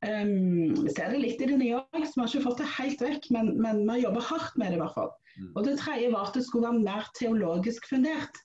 Um, 0.01 0.73
vi 0.81 0.89
ser 0.95 1.11
det 1.13 1.19
litt 1.21 1.41
i 1.43 1.47
det 1.51 1.57
nye 1.59 1.77
òg, 1.77 2.05
så 2.07 2.15
vi 2.15 2.21
har 2.23 2.29
ikke 2.31 2.45
fått 2.47 2.61
det 2.63 2.69
helt 2.75 3.01
vekk, 3.05 3.27
men, 3.35 3.51
men 3.61 3.83
vi 3.85 3.99
jobba 4.01 4.23
hardt 4.31 4.55
med 4.57 4.73
det 4.73 4.79
i 4.79 4.81
hvert 4.81 4.95
fall. 4.95 5.11
Mm. 5.35 5.51
Og 5.51 5.67
Det 5.67 5.75
tredje 5.77 6.13
var 6.13 6.29
at 6.29 6.39
det 6.39 6.45
skulle 6.47 6.71
være 6.71 6.85
mer 6.87 7.11
teologisk 7.19 7.85
fundert. 7.91 8.41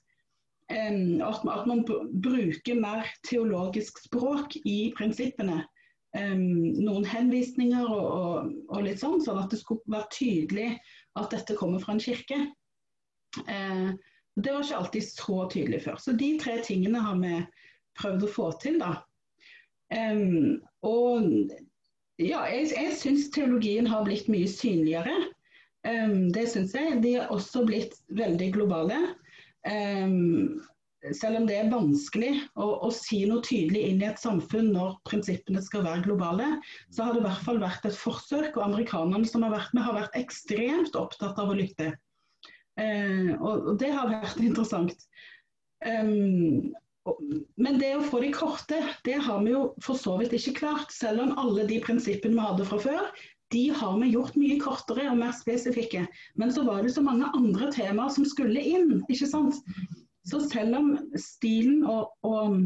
Um, 0.67 1.23
at, 1.23 1.41
man, 1.47 1.53
at, 1.55 1.65
man 1.69 1.81
bruker 2.21 2.77
mer 2.77 3.09
teologisk 3.25 3.97
språk 4.03 4.57
i 4.67 4.93
prinsippene. 4.97 5.63
Um, 6.17 6.77
noen 6.77 7.05
henvisninger 7.07 7.89
og, 7.89 8.05
og, 8.05 8.53
og, 8.69 8.85
litt 8.85 9.01
sånn, 9.01 9.19
sånn 9.23 9.41
at 9.41 9.51
det 9.53 9.61
skulle 9.61 9.83
være 9.91 10.11
tydelig 10.13 10.69
at 11.17 11.33
dette 11.33 11.57
kommer 11.57 11.81
fra 11.81 11.95
en 11.95 12.03
kirke. 12.03 12.37
Uh, 13.47 13.97
det 14.37 14.53
var 14.53 14.61
ikke 14.61 14.81
alltid 14.83 15.09
så 15.09 15.41
tydelig 15.49 15.81
før. 15.87 15.97
Så 15.97 16.13
de 16.13 16.35
tre 16.37 16.59
tingene 16.61 17.01
har 17.01 17.17
vi 17.17 17.39
prøvd 17.97 18.27
å 18.27 18.33
få 18.35 18.51
til. 18.61 18.77
da. 18.83 18.99
Um, 19.93 20.59
og 20.85 21.27
ja, 22.19 22.41
jeg, 22.49 22.71
jeg 22.73 22.95
syns 22.97 23.29
teologien 23.33 23.87
har 23.87 24.05
blitt 24.07 24.29
mye 24.31 24.47
synligere. 24.49 25.13
Um, 25.87 26.31
det 26.35 26.47
syns 26.51 26.73
jeg. 26.75 26.99
De 27.03 27.13
er 27.21 27.31
også 27.33 27.63
blitt 27.67 27.95
veldig 28.17 28.49
globale. 28.55 28.97
Um, 29.67 30.57
selv 31.13 31.37
om 31.39 31.45
det 31.47 31.59
er 31.59 31.69
vanskelig 31.71 32.31
å, 32.57 32.65
å, 32.87 32.89
si 32.91 33.21
noe 33.29 33.43
tydelig 33.45 33.83
inn 33.91 34.01
i 34.01 34.07
et 34.09 34.19
samfunn 34.19 34.71
når 34.73 34.97
prinsippene 35.07 35.61
skal 35.63 35.85
være 35.85 36.03
globale, 36.07 36.49
så 36.89 37.05
har 37.05 37.13
det 37.13 37.21
i 37.21 37.27
hvert 37.27 37.45
fall 37.45 37.61
vært 37.61 37.85
et 37.87 37.95
forsøk. 37.95 38.57
Og 38.57 38.65
amerikanerne 38.65 39.29
som 39.29 39.45
har 39.45 39.53
vært 39.53 39.77
med, 39.77 39.85
har 39.85 39.99
vært 40.01 40.19
ekstremt 40.19 40.97
opptatt 40.99 41.39
av 41.39 41.53
å 41.53 41.57
lytte. 41.59 41.93
Uh, 42.77 43.37
og, 43.37 43.53
og, 43.53 43.71
det 43.81 43.93
har 43.93 44.11
vært 44.11 44.41
interessant. 44.49 45.07
Um, 45.85 46.73
men 47.55 47.79
det 47.81 47.93
å 47.97 48.05
få 48.05 48.19
de 48.23 48.29
korte, 48.35 48.79
det 49.05 49.17
har 49.23 49.41
vi 49.45 49.53
jo 49.53 49.63
for 49.83 49.99
så 49.99 50.17
vidt 50.19 50.35
ikke 50.37 50.57
klart. 50.61 50.93
Selv 50.93 51.23
om 51.23 51.35
alle 51.39 51.67
de 51.69 51.79
prinsippene 51.83 52.37
vi 52.37 52.45
hadde 52.45 52.67
fra 52.67 52.79
før, 52.83 53.09
de 53.55 53.69
har 53.71 53.99
vi 54.01 54.09
gjort 54.11 54.35
mye 54.39 54.57
kortere 54.59 55.07
og 55.11 55.19
mer 55.21 55.35
spesifikke. 55.35 56.03
Men 56.35 56.51
så 56.53 56.65
var 56.67 56.83
det 56.83 56.93
så 56.95 57.03
mange 57.05 57.29
andre 57.37 57.69
temaer 57.71 58.11
som 58.13 58.27
skulle 58.27 58.63
inn. 58.63 58.97
ikke 59.07 59.29
sant? 59.29 59.61
Så 60.27 60.41
selv 60.49 60.75
om 60.75 60.89
stilen 61.15 61.85
og, 61.87 62.11
og, 62.27 62.57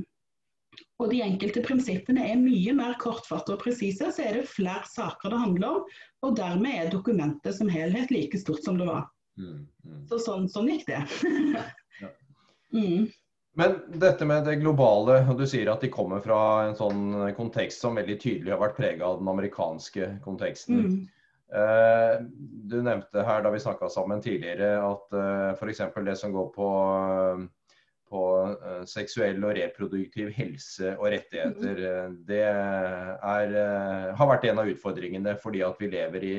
og 0.97 1.11
de 1.13 1.21
enkelte 1.21 1.61
prinsippene 1.65 2.25
er 2.31 2.41
mye 2.41 2.73
mer 2.77 2.97
kortfattede 3.01 3.59
og 3.59 3.65
presise, 3.65 4.09
så 4.09 4.25
er 4.25 4.39
det 4.39 4.49
flere 4.49 4.87
saker 4.89 5.33
det 5.33 5.43
handler 5.43 5.75
om. 5.75 5.97
Og 6.25 6.37
dermed 6.39 6.73
er 6.73 6.93
dokumentet 6.93 7.57
som 7.57 7.69
helhet 7.69 8.13
like 8.13 8.41
stort 8.41 8.65
som 8.65 8.81
det 8.81 8.89
var. 8.89 9.05
Mm, 9.37 9.67
mm. 9.85 10.01
Så 10.09 10.17
sånn, 10.25 10.49
sånn 10.49 10.69
gikk 10.73 10.87
det. 10.89 11.03
mm. 12.75 13.05
Men 13.59 13.79
dette 13.99 14.25
med 14.25 14.45
det 14.47 14.61
globale, 14.61 15.17
og 15.27 15.39
du 15.39 15.43
sier 15.49 15.67
at 15.73 15.81
de 15.83 15.89
kommer 15.91 16.21
fra 16.23 16.41
en 16.69 16.77
sånn 16.77 17.33
kontekst 17.35 17.83
som 17.83 17.97
veldig 17.99 18.15
tydelig 18.21 18.53
har 18.53 18.61
vært 18.61 18.77
prega 18.77 19.09
av 19.09 19.19
den 19.19 19.31
amerikanske 19.31 20.07
konteksten. 20.23 20.85
Mm. 20.85 21.01
Eh, 21.51 22.13
du 22.71 22.77
nevnte 22.79 23.25
her 23.27 23.43
da 23.43 23.51
vi 23.51 23.59
snakka 23.59 23.89
sammen 23.91 24.23
tidligere 24.23 24.77
at 24.87 25.17
eh, 25.19 25.49
f.eks. 25.57 25.83
det 26.05 26.15
som 26.19 26.31
går 26.31 26.47
på 26.55 26.69
på 28.11 28.19
uh, 28.59 28.83
seksuell 28.89 29.37
og 29.45 29.53
reproduktiv 29.55 30.31
helse 30.35 30.97
og 30.97 31.05
rettigheter. 31.13 31.75
Mm. 31.77 31.83
Eh, 31.87 32.09
det 32.27 32.41
er, 32.43 33.47
uh, 33.55 34.15
har 34.19 34.27
vært 34.33 34.45
en 34.49 34.59
av 34.61 34.69
utfordringene 34.71 35.33
fordi 35.41 35.61
at 35.65 35.75
vi 35.79 35.87
lever 35.93 36.21
i 36.27 36.37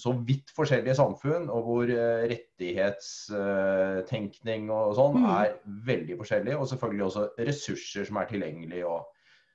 så 0.00 0.10
vidt 0.26 0.48
forskjellige 0.56 0.98
samfunn, 1.00 1.44
og 1.50 1.60
hvor 1.66 1.86
rettighetstenkning 2.30 4.62
og 4.72 4.94
sånn 4.98 5.16
mm. 5.18 5.26
er 5.34 5.48
veldig 5.90 6.14
forskjellig. 6.22 6.54
Og 6.56 6.68
selvfølgelig 6.70 7.04
også 7.08 7.22
ressurser 7.50 8.02
som 8.08 8.16
er 8.22 8.26
tilgjengelige. 8.30 8.86
og 8.86 9.00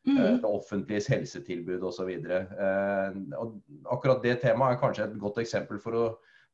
mm. 0.06 0.36
det 0.44 0.52
offentliges 0.52 1.08
helsetilbud 1.10 1.82
osv. 1.88 2.12
Akkurat 3.90 4.20
det 4.24 4.36
temaet 4.44 4.72
er 4.76 4.82
kanskje 4.84 5.06
et 5.08 5.22
godt 5.24 5.38
eksempel 5.42 5.78
for 5.82 5.92
å 5.98 6.06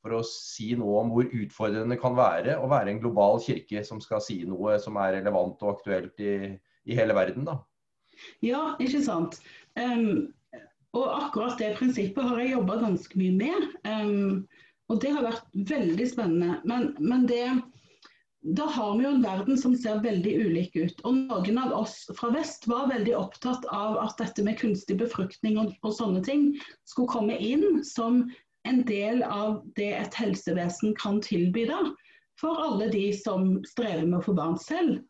for 0.02 0.18
å 0.18 0.22
si 0.26 0.72
noe 0.78 1.04
om 1.04 1.12
hvor 1.14 1.28
utfordrende 1.30 1.96
det 1.96 2.02
kan 2.02 2.18
være 2.18 2.58
å 2.60 2.70
være 2.72 2.94
en 2.94 3.02
global 3.04 3.40
kirke 3.44 3.84
som 3.86 4.02
skal 4.04 4.24
si 4.24 4.42
noe 4.50 4.80
som 4.82 4.98
er 5.02 5.20
relevant 5.20 5.62
og 5.62 5.76
aktuelt 5.76 6.22
i, 6.24 6.56
i 6.90 6.98
hele 6.98 7.16
verden. 7.18 7.46
Da. 7.48 7.60
Ja, 8.46 8.74
ikke 8.82 9.04
sant. 9.06 9.40
Um, 9.78 10.32
og 10.98 11.06
akkurat 11.08 11.60
det 11.62 11.76
prinsippet 11.78 12.28
har 12.28 12.42
jeg 12.42 12.56
jobba 12.56 12.82
ganske 12.82 13.20
mye 13.20 13.36
med. 13.38 13.70
Um, 13.88 14.48
og 14.92 15.00
det 15.04 15.14
har 15.16 15.24
vært 15.24 15.46
veldig 15.70 16.08
spennende. 16.10 16.58
Men, 16.68 16.90
men 17.00 17.24
det, 17.30 17.46
da 18.58 18.66
har 18.76 18.98
vi 18.98 19.06
jo 19.06 19.14
en 19.14 19.24
verden 19.24 19.60
som 19.60 19.76
ser 19.78 20.02
veldig 20.04 20.34
ulik 20.44 20.76
ut. 20.76 21.04
Og 21.08 21.22
noen 21.30 21.62
av 21.62 21.76
oss 21.78 22.04
fra 22.18 22.34
vest 22.36 22.68
var 22.68 22.90
veldig 22.92 23.16
opptatt 23.18 23.68
av 23.72 24.02
at 24.04 24.18
dette 24.20 24.44
med 24.44 24.60
kunstig 24.60 24.98
befruktning 25.00 25.60
og, 25.62 25.76
og 25.86 25.96
sånne 25.96 26.24
ting 26.28 26.50
skulle 26.90 27.14
komme 27.14 27.38
inn 27.40 27.84
som 27.88 28.26
en 28.68 28.84
del 28.86 29.24
av 29.24 29.62
det 29.76 29.92
et 29.98 30.18
helsevesen 30.18 30.96
kan 31.00 31.22
tilby 31.24 31.66
da, 31.70 31.80
for 32.40 32.60
alle 32.62 32.90
de 32.94 33.10
som 33.16 33.56
strever 33.68 34.06
med 34.06 34.20
å 34.20 34.26
få 34.30 34.36
barn 34.38 34.58
selv. 34.62 35.02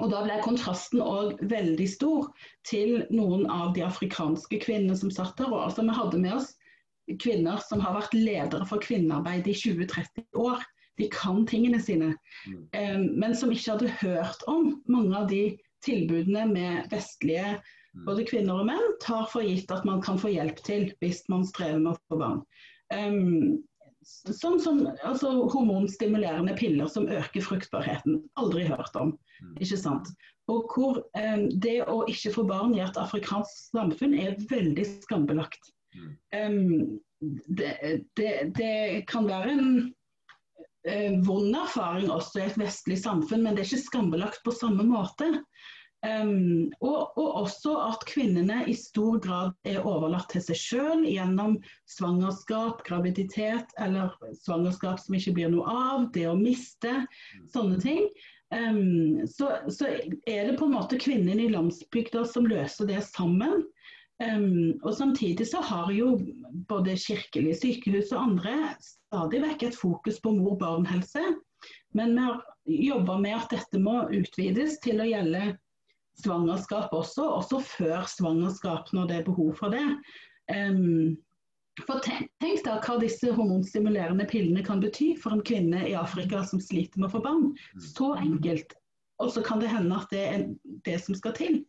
Og 0.00 0.10
Da 0.10 0.24
ble 0.24 0.40
kontrasten 0.42 1.02
òg 1.02 1.38
veldig 1.50 1.86
stor 1.86 2.26
til 2.66 3.04
noen 3.14 3.46
av 3.46 3.74
de 3.76 3.84
afrikanske 3.86 4.58
kvinnene 4.64 4.96
som 4.98 5.12
satt 5.14 5.36
der. 5.38 5.52
Og 5.52 5.68
altså, 5.68 5.84
vi 5.86 5.94
hadde 5.94 6.22
med 6.22 6.34
oss 6.40 6.50
kvinner 7.22 7.60
som 7.62 7.82
har 7.84 7.94
vært 8.00 8.16
ledere 8.16 8.66
for 8.66 8.82
kvinnearbeid 8.82 9.46
i 9.46 9.54
20-30 9.54 10.26
år. 10.42 10.64
De 10.98 11.06
kan 11.14 11.44
tingene 11.46 11.78
sine. 11.82 12.10
Mm. 12.46 12.58
Um, 12.74 13.06
men 13.22 13.38
som 13.38 13.54
ikke 13.54 13.76
hadde 13.76 13.94
hørt 14.02 14.42
om 14.50 14.80
mange 14.90 15.14
av 15.14 15.30
de 15.30 15.44
tilbudene 15.86 16.46
med 16.50 16.90
vestlige 16.90 17.54
Mm. 17.54 17.62
Både 18.06 18.26
kvinner 18.26 18.62
og 18.62 18.68
menn 18.68 18.96
tar 19.02 19.28
for 19.30 19.46
gitt 19.46 19.70
at 19.74 19.86
man 19.86 20.02
kan 20.02 20.18
få 20.20 20.32
hjelp 20.34 20.58
til 20.66 20.88
hvis 21.02 21.22
man 21.32 21.46
strever 21.46 21.78
med 21.78 21.94
å 21.94 22.00
få 22.10 22.18
barn. 22.20 22.42
Um, 22.94 23.62
sånn 24.04 24.58
som 24.60 24.82
altså, 25.06 25.30
hormonstimulerende 25.52 26.56
piller 26.58 26.90
som 26.90 27.08
øker 27.08 27.44
fruktbarheten. 27.44 28.20
Aldri 28.40 28.66
hørt 28.68 28.96
om. 29.00 29.14
Mm. 29.40 29.54
ikke 29.62 29.80
sant? 29.80 30.10
Og 30.52 30.68
hvor 30.74 31.00
um, 31.16 31.46
det 31.62 31.78
å 31.88 32.02
ikke 32.10 32.34
få 32.34 32.44
barn 32.48 32.74
i 32.76 32.82
et 32.84 33.00
afrikansk 33.00 33.72
samfunn 33.72 34.16
er 34.18 34.36
veldig 34.50 34.86
skambelagt. 35.06 35.72
Um, 36.34 36.98
det, 37.46 37.70
det, 38.18 38.32
det, 38.58 39.04
kan 39.08 39.28
være 39.30 39.54
en 39.54 39.68
uh, 40.90 41.12
vond 41.24 41.56
erfaring 41.56 42.10
også 42.12 42.42
i 42.42 42.46
et 42.48 42.60
vestlig 42.60 42.98
samfunn, 43.00 43.46
men 43.46 43.56
det 43.56 43.64
er 43.64 43.70
ikke 43.70 43.86
skambelagt 43.86 44.44
på 44.44 44.52
samme 44.56 44.84
måte. 44.88 45.30
Um, 46.04 46.68
og, 46.84 47.14
og, 47.16 47.28
også 47.44 47.78
at 47.86 48.02
kvinnene 48.04 48.58
i 48.68 48.74
stor 48.76 49.16
grad 49.24 49.54
er 49.64 49.86
overlatt 49.88 50.28
til 50.34 50.42
seg 50.44 50.58
selv 50.60 51.06
gjennom 51.08 51.56
svangerskap, 51.88 52.82
graviditet 52.84 53.72
eller 53.80 54.12
svangerskap 54.36 55.00
som 55.00 55.16
ikke 55.16 55.32
blir 55.38 55.54
noe 55.54 55.64
av, 55.64 56.10
det 56.12 56.26
å 56.28 56.36
miste, 56.36 56.92
sånne 57.54 57.80
ting. 57.80 58.04
Um, 58.52 59.24
så, 59.24 59.48
så, 59.72 59.88
er 60.28 60.50
det 60.50 60.58
på 60.60 60.68
en 60.68 60.76
måte 60.76 61.00
kvinnene 61.00 61.46
i 61.46 61.54
landsbygda 61.54 62.26
som 62.28 62.50
løser 62.52 62.90
det 62.92 63.00
sammen. 63.08 63.64
Um, 64.20 64.76
og 64.84 64.92
Samtidig 65.00 65.48
så 65.48 65.64
har 65.64 65.88
jo 65.96 66.18
både 66.68 67.00
kirkelige 67.00 67.62
sykehus 67.62 68.12
og 68.12 68.28
andre 68.28 68.74
stadig 68.82 69.40
vekk 69.48 69.68
et 69.70 69.80
fokus 69.80 70.20
på 70.20 70.36
mor-barn-helse. 70.36 71.24
Men 71.96 72.12
vi 72.12 72.28
har 72.28 72.40
jobba 72.92 73.22
med 73.24 73.40
at 73.40 73.56
dette 73.56 73.80
må 73.80 74.02
utvides 74.12 74.82
til 74.84 75.00
å 75.00 75.08
gjelde 75.08 75.54
svangerskap 76.20 76.92
også, 76.94 77.24
også 77.40 77.60
før 77.64 78.08
svangerskap 78.10 78.92
når 78.94 79.10
det 79.10 79.16
er 79.18 79.28
behov 79.28 79.54
for 79.58 79.74
det. 79.74 79.84
Um, 80.52 81.16
for 81.82 81.98
tenk, 82.04 82.30
tenk, 82.42 82.62
da 82.62 82.78
hva 82.84 82.96
disse 83.02 83.32
hormonstimulerende 83.34 84.26
pillene 84.30 84.62
kan 84.66 84.82
bety 84.82 85.14
for 85.18 85.34
en 85.34 85.42
kvinne 85.46 85.82
i 85.88 85.96
Afrika 85.98 86.44
som 86.46 86.62
sliter 86.62 87.00
med 87.02 87.10
å 87.10 87.16
få 87.16 87.24
barn. 87.24 87.48
Så 87.82 88.12
enkelt. 88.20 88.76
Og 89.22 89.30
så 89.34 89.42
kan 89.46 89.60
det 89.62 89.70
hende 89.70 89.98
at 89.98 90.10
det 90.14 90.22
er 90.22 90.46
det 90.86 91.00
som 91.02 91.16
skal 91.18 91.34
til. 91.38 91.60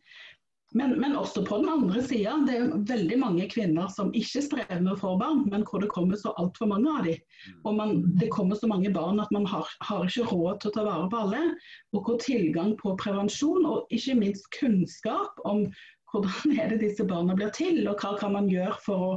Men, 0.74 1.00
men, 1.00 1.16
også 1.16 1.44
på 1.46 1.56
den 1.60 1.68
andre 1.70 2.02
sida, 2.02 2.32
det 2.46 2.56
er 2.58 2.72
veldig 2.88 3.16
mange 3.20 3.46
kvinner 3.52 3.86
som 3.92 4.10
ikke 4.18 4.42
strever 4.42 4.80
med 4.82 4.96
å 4.96 4.98
få 4.98 5.12
barn, 5.20 5.44
men 5.52 5.62
hvor 5.68 5.80
det 5.82 5.92
kommer 5.92 6.18
så 6.18 6.32
altfor 6.40 6.70
mange 6.72 6.90
av 6.90 7.06
dem. 7.06 7.20
Og 7.62 7.76
man, 7.78 8.00
det 8.18 8.32
kommer 8.34 8.58
så 8.58 8.68
mange 8.70 8.90
barn 8.94 9.22
at 9.22 9.30
man 9.34 9.46
har, 9.46 9.68
har, 9.86 10.08
ikke 10.08 10.26
råd 10.32 10.60
til 10.60 10.72
å 10.72 10.74
ta 10.74 10.86
vare 10.88 11.10
på 11.12 11.20
alle. 11.22 11.42
Og 11.94 12.08
hvor 12.08 12.18
tilgang 12.22 12.74
på 12.80 12.96
prevensjon 12.98 13.68
og 13.68 13.94
ikke 13.94 14.18
minst 14.18 14.50
kunnskap 14.58 15.38
om 15.46 15.68
hvordan 16.10 16.58
er 16.58 16.74
det 16.74 16.82
disse 16.82 17.06
barna 17.06 17.36
blir 17.38 17.54
til, 17.54 17.84
og 17.86 18.02
hva 18.02 18.16
kan 18.18 18.34
man 18.34 18.50
gjøre 18.50 18.76
for 18.82 19.06
å, 19.06 19.12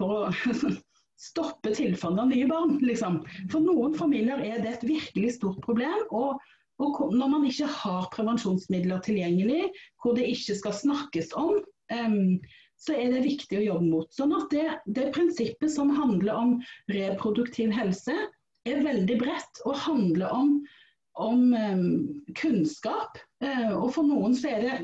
for 0.00 0.16
å 0.22 0.72
stoppe 1.28 1.76
tilfanget 1.76 2.24
av 2.24 2.32
nye 2.32 2.48
barn. 2.48 2.78
Liksom. 2.80 3.20
For 3.52 3.60
noen 3.60 3.94
familier 3.98 4.40
er 4.40 4.64
det 4.64 4.78
et 4.78 4.88
virkelig 4.88 5.36
stort 5.36 5.60
problem. 5.68 6.00
og 6.10 6.40
og 6.82 7.14
når 7.14 7.30
man 7.30 7.46
ikke 7.48 7.68
har 7.70 8.10
prevensjonsmidler 8.14 9.02
tilgjengelig, 9.06 9.70
hvor 10.02 10.16
det 10.18 10.28
ikke 10.32 10.56
skal 10.58 10.76
snakkes 10.76 11.32
om, 11.38 11.60
um, 11.94 12.36
så 12.82 12.96
er 12.98 13.12
det 13.14 13.24
viktig 13.26 13.60
å 13.60 13.64
jobbe 13.64 13.88
mot. 13.88 14.10
Sånn 14.14 14.34
at 14.34 14.48
det, 14.50 14.66
det 14.90 15.10
prinsippet 15.14 15.70
som 15.70 15.92
handler 15.94 16.34
om 16.34 16.54
reproduktiv 16.90 17.70
helse, 17.76 18.16
er 18.66 18.82
veldig 18.82 19.18
bredt 19.18 19.62
og 19.66 19.78
handler 19.84 20.34
om, 20.34 20.52
om 21.22 21.48
um, 21.54 21.86
kunnskap. 22.38 23.18
Uh, 23.42 23.74
og 23.78 23.92
for 23.96 24.06
noen 24.06 24.34
så 24.38 24.54
er 24.56 24.66
det 24.66 24.76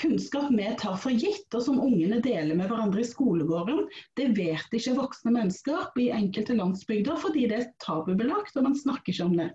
kunnskap 0.00 0.50
vi 0.50 0.66
tar 0.78 0.96
for 1.00 1.12
gitt, 1.12 1.48
og 1.54 1.62
som 1.64 1.80
ungene 1.82 2.20
deler 2.24 2.56
med 2.56 2.70
hverandre 2.70 3.02
i 3.02 3.08
skolegården, 3.08 3.84
det 4.18 4.30
vet 4.38 4.76
ikke 4.76 4.96
voksne 4.96 5.32
mennesker 5.34 6.00
i 6.00 6.08
enkelte 6.14 6.56
landsbygder 6.58 7.20
fordi 7.20 7.46
det 7.50 7.58
er 7.58 7.68
tabubelagt 7.84 8.56
og 8.56 8.68
man 8.68 8.78
snakker 8.78 9.12
ikke 9.12 9.28
om 9.28 9.36
det. 9.38 9.50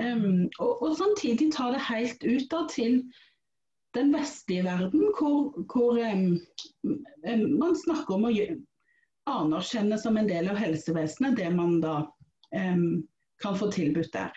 Um, 0.00 0.46
og, 0.58 0.72
og, 0.82 0.96
samtidig 1.00 1.50
ta 1.54 1.70
det 1.74 1.84
helt 1.88 2.24
ut 2.24 2.48
da 2.52 2.64
til 2.72 2.98
den 3.96 4.12
vestlige 4.12 4.66
verden, 4.66 5.06
hvor, 5.16 5.54
hvor 5.72 5.96
um, 5.96 6.26
um, 6.84 7.46
man 7.60 7.78
snakker 7.84 8.18
om 8.18 8.28
å 8.28 8.34
anerkjenne 9.28 9.96
som 10.00 10.16
en 10.16 10.28
del 10.28 10.50
av 10.52 10.60
helsevesenet 10.60 11.36
det 11.36 11.48
man 11.52 11.80
da 11.84 12.02
kan 12.48 13.56
få 13.60 13.66
tilbudt 13.68 14.08
der. 14.14 14.32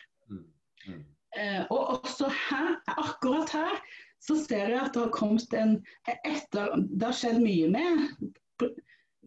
Uh, 1.31 1.63
og 1.71 2.01
også 2.01 2.27
her, 2.27 2.73
akkurat 2.91 3.53
her 3.55 3.77
så 4.21 4.37
ser 4.37 4.69
jeg 4.69 4.79
at 4.79 4.93
det 4.93 5.05
har 5.05 5.13
kommet 5.15 5.53
en 5.57 5.77
etter, 6.05 6.75
Det 6.89 7.07
har 7.09 7.17
skjedd 7.17 7.41
mye 7.41 7.71
med 7.73 8.71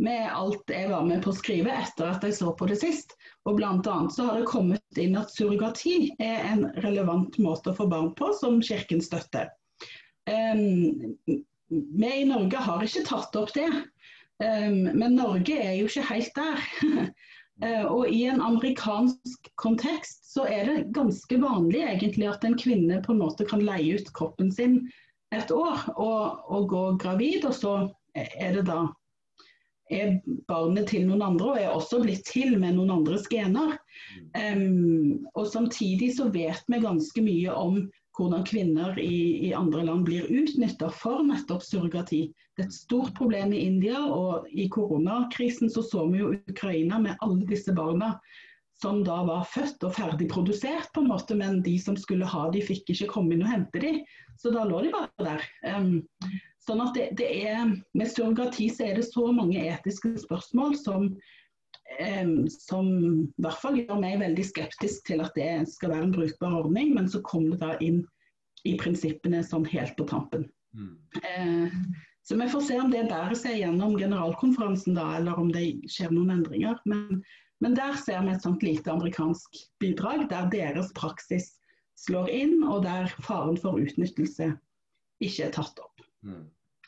med 0.03 0.27
alt 0.33 0.71
jeg 0.71 0.91
var 0.91 1.05
med 1.07 1.23
på 1.23 1.31
å 1.31 1.37
skrive 1.37 1.71
etter 1.71 2.09
at 2.11 2.25
jeg 2.27 2.35
så 2.39 2.53
på 2.59 2.67
det 2.71 2.81
sist. 2.81 3.15
Og 3.47 3.63
annet 3.63 4.15
så 4.15 4.27
har 4.29 4.41
det 4.41 4.51
kommet 4.51 5.01
inn 5.01 5.17
at 5.19 5.33
surrogati 5.35 6.11
er 6.23 6.49
en 6.51 6.65
relevant 6.83 7.39
måte 7.43 7.71
å 7.71 7.79
få 7.79 7.87
barn 7.91 8.11
på, 8.19 8.33
som 8.41 8.63
Kirken 8.63 9.03
støtter. 9.05 9.53
Um, 10.27 11.15
vi 11.69 12.11
i 12.11 12.27
Norge 12.27 12.59
har 12.67 12.83
ikke 12.85 13.05
tatt 13.07 13.37
opp 13.39 13.53
det, 13.55 13.69
um, 14.43 14.83
men 14.97 15.19
Norge 15.19 15.59
er 15.61 15.77
jo 15.79 15.91
ikke 15.91 16.09
helt 16.11 16.41
der. 16.41 16.67
uh, 17.63 17.87
og 17.87 18.09
i 18.11 18.25
en 18.31 18.43
amerikansk 18.43 19.51
kontekst 19.61 20.25
så 20.35 20.49
er 20.51 20.67
det 20.67 20.89
ganske 20.97 21.39
vanlig 21.39 21.85
egentlig 21.87 22.27
at 22.33 22.45
en 22.47 22.59
kvinne 22.59 22.99
på 23.05 23.15
en 23.15 23.23
måte 23.23 23.47
kan 23.47 23.63
leie 23.63 24.01
ut 24.01 24.11
kroppen 24.17 24.51
sin 24.53 24.81
et 25.35 25.51
år 25.55 25.87
og, 25.95 26.45
og 26.51 26.69
gå 26.71 26.83
gravid, 27.03 27.45
og 27.49 27.55
så 27.57 27.73
er 28.15 28.55
det 28.55 28.67
da 28.69 28.85
er 29.93 30.15
barnet 30.49 30.89
til 30.89 31.05
noen 31.09 31.23
andre 31.27 31.51
og 31.51 31.59
er 31.61 31.73
også 31.75 32.01
blitt 32.03 32.25
til 32.29 32.55
med 32.61 32.77
noen 32.77 32.93
andres 32.95 33.27
gener. 33.31 33.77
Um, 34.33 35.27
og 35.35 35.49
Samtidig 35.51 36.15
så 36.17 36.31
vet 36.33 36.65
vi 36.71 36.81
ganske 36.83 37.25
mye 37.25 37.53
om 37.53 37.83
hvordan 38.15 38.45
kvinner 38.47 38.99
i, 38.99 39.49
i 39.49 39.53
andre 39.55 39.83
land 39.89 40.07
blir 40.07 40.31
utnytta 40.31 40.91
for 40.95 41.25
nettopp 41.27 41.65
surrogati. 41.67 42.29
Det 42.55 42.63
er 42.63 42.69
et 42.69 42.77
stort 42.77 43.15
problem 43.19 43.53
i 43.53 43.65
India, 43.67 43.99
og 43.99 44.47
i 44.51 44.69
koronakrisen 44.71 45.71
så 45.71 45.83
så 45.83 46.05
vi 46.13 46.23
jo 46.23 46.35
Ukraina 46.51 47.01
med 47.03 47.19
alle 47.27 47.47
disse 47.49 47.75
barna 47.75 48.15
som 48.83 49.05
da 49.07 49.21
var 49.25 49.47
født 49.49 49.85
og 49.87 49.95
ferdig 49.97 50.29
produsert, 50.31 50.91
på 50.95 51.03
en 51.03 51.11
måte, 51.13 51.37
men 51.39 51.63
de 51.65 51.77
som 51.81 51.97
skulle 51.99 52.29
ha 52.29 52.49
de 52.53 52.63
fikk 52.63 52.91
ikke 52.95 53.11
komme 53.13 53.35
inn 53.35 53.45
og 53.47 53.53
hente 53.53 53.83
de. 53.83 53.93
Så 54.41 54.51
da 54.55 54.67
lå 54.69 54.83
de 54.85 54.91
bare 54.95 55.27
der. 55.29 55.47
Um, 55.71 56.03
sånn 56.65 56.83
at 56.85 56.97
det, 56.97 57.07
det, 57.21 57.31
er, 57.47 57.71
Med 57.97 58.11
surrogati 58.11 58.69
så 58.73 58.91
er 58.91 58.99
det 58.99 59.07
så 59.09 59.31
mange 59.33 59.63
etiske 59.63 60.15
spørsmål 60.27 60.77
som, 60.81 61.13
som 62.51 62.89
i 62.95 63.43
hvert 63.45 63.61
fall 63.61 63.79
gjør 63.79 64.01
meg 64.01 64.19
veldig 64.23 64.45
skeptisk 64.49 65.05
til 65.11 65.23
at 65.25 65.37
det 65.39 65.69
skal 65.71 65.93
være 65.93 66.09
en 66.09 66.17
brukbar 66.17 66.59
ordning, 66.63 66.95
men 66.97 67.11
så 67.11 67.21
kom 67.27 67.51
det 67.53 67.61
da 67.63 67.75
inn 67.85 68.03
i 68.65 68.75
prinsippene 68.81 69.43
sånn 69.45 69.67
helt 69.69 69.95
på 69.99 70.07
tampen. 70.09 70.49
Mm. 70.75 70.97
Eh, 71.21 71.77
så 72.25 72.39
vi 72.41 72.49
får 72.51 72.65
se 72.67 72.81
om 72.81 72.91
det 72.91 73.05
bærer 73.11 73.37
seg 73.37 73.61
gjennom 73.61 73.99
generalkonferansen 74.01 74.97
da, 74.97 75.11
eller 75.19 75.39
om 75.39 75.53
det 75.53 75.67
skjer 75.93 76.15
noen 76.17 76.39
endringer. 76.39 76.81
Men 76.89 77.21
men 77.65 77.75
der 77.75 77.95
ser 77.97 78.21
vi 78.27 78.35
et 78.35 78.45
sånt 78.45 78.65
lite 78.67 78.93
amerikansk 78.93 79.57
bidrag, 79.81 80.27
der 80.29 80.51
deres 80.53 80.91
praksis 80.97 81.55
slår 81.97 82.29
inn, 82.29 82.59
og 82.67 82.83
der 82.85 83.09
faren 83.25 83.57
for 83.61 83.79
utnyttelse 83.81 84.51
ikke 85.25 85.47
er 85.47 85.55
tatt 85.55 85.79
opp. 85.81 86.03
Mm. 86.27 86.43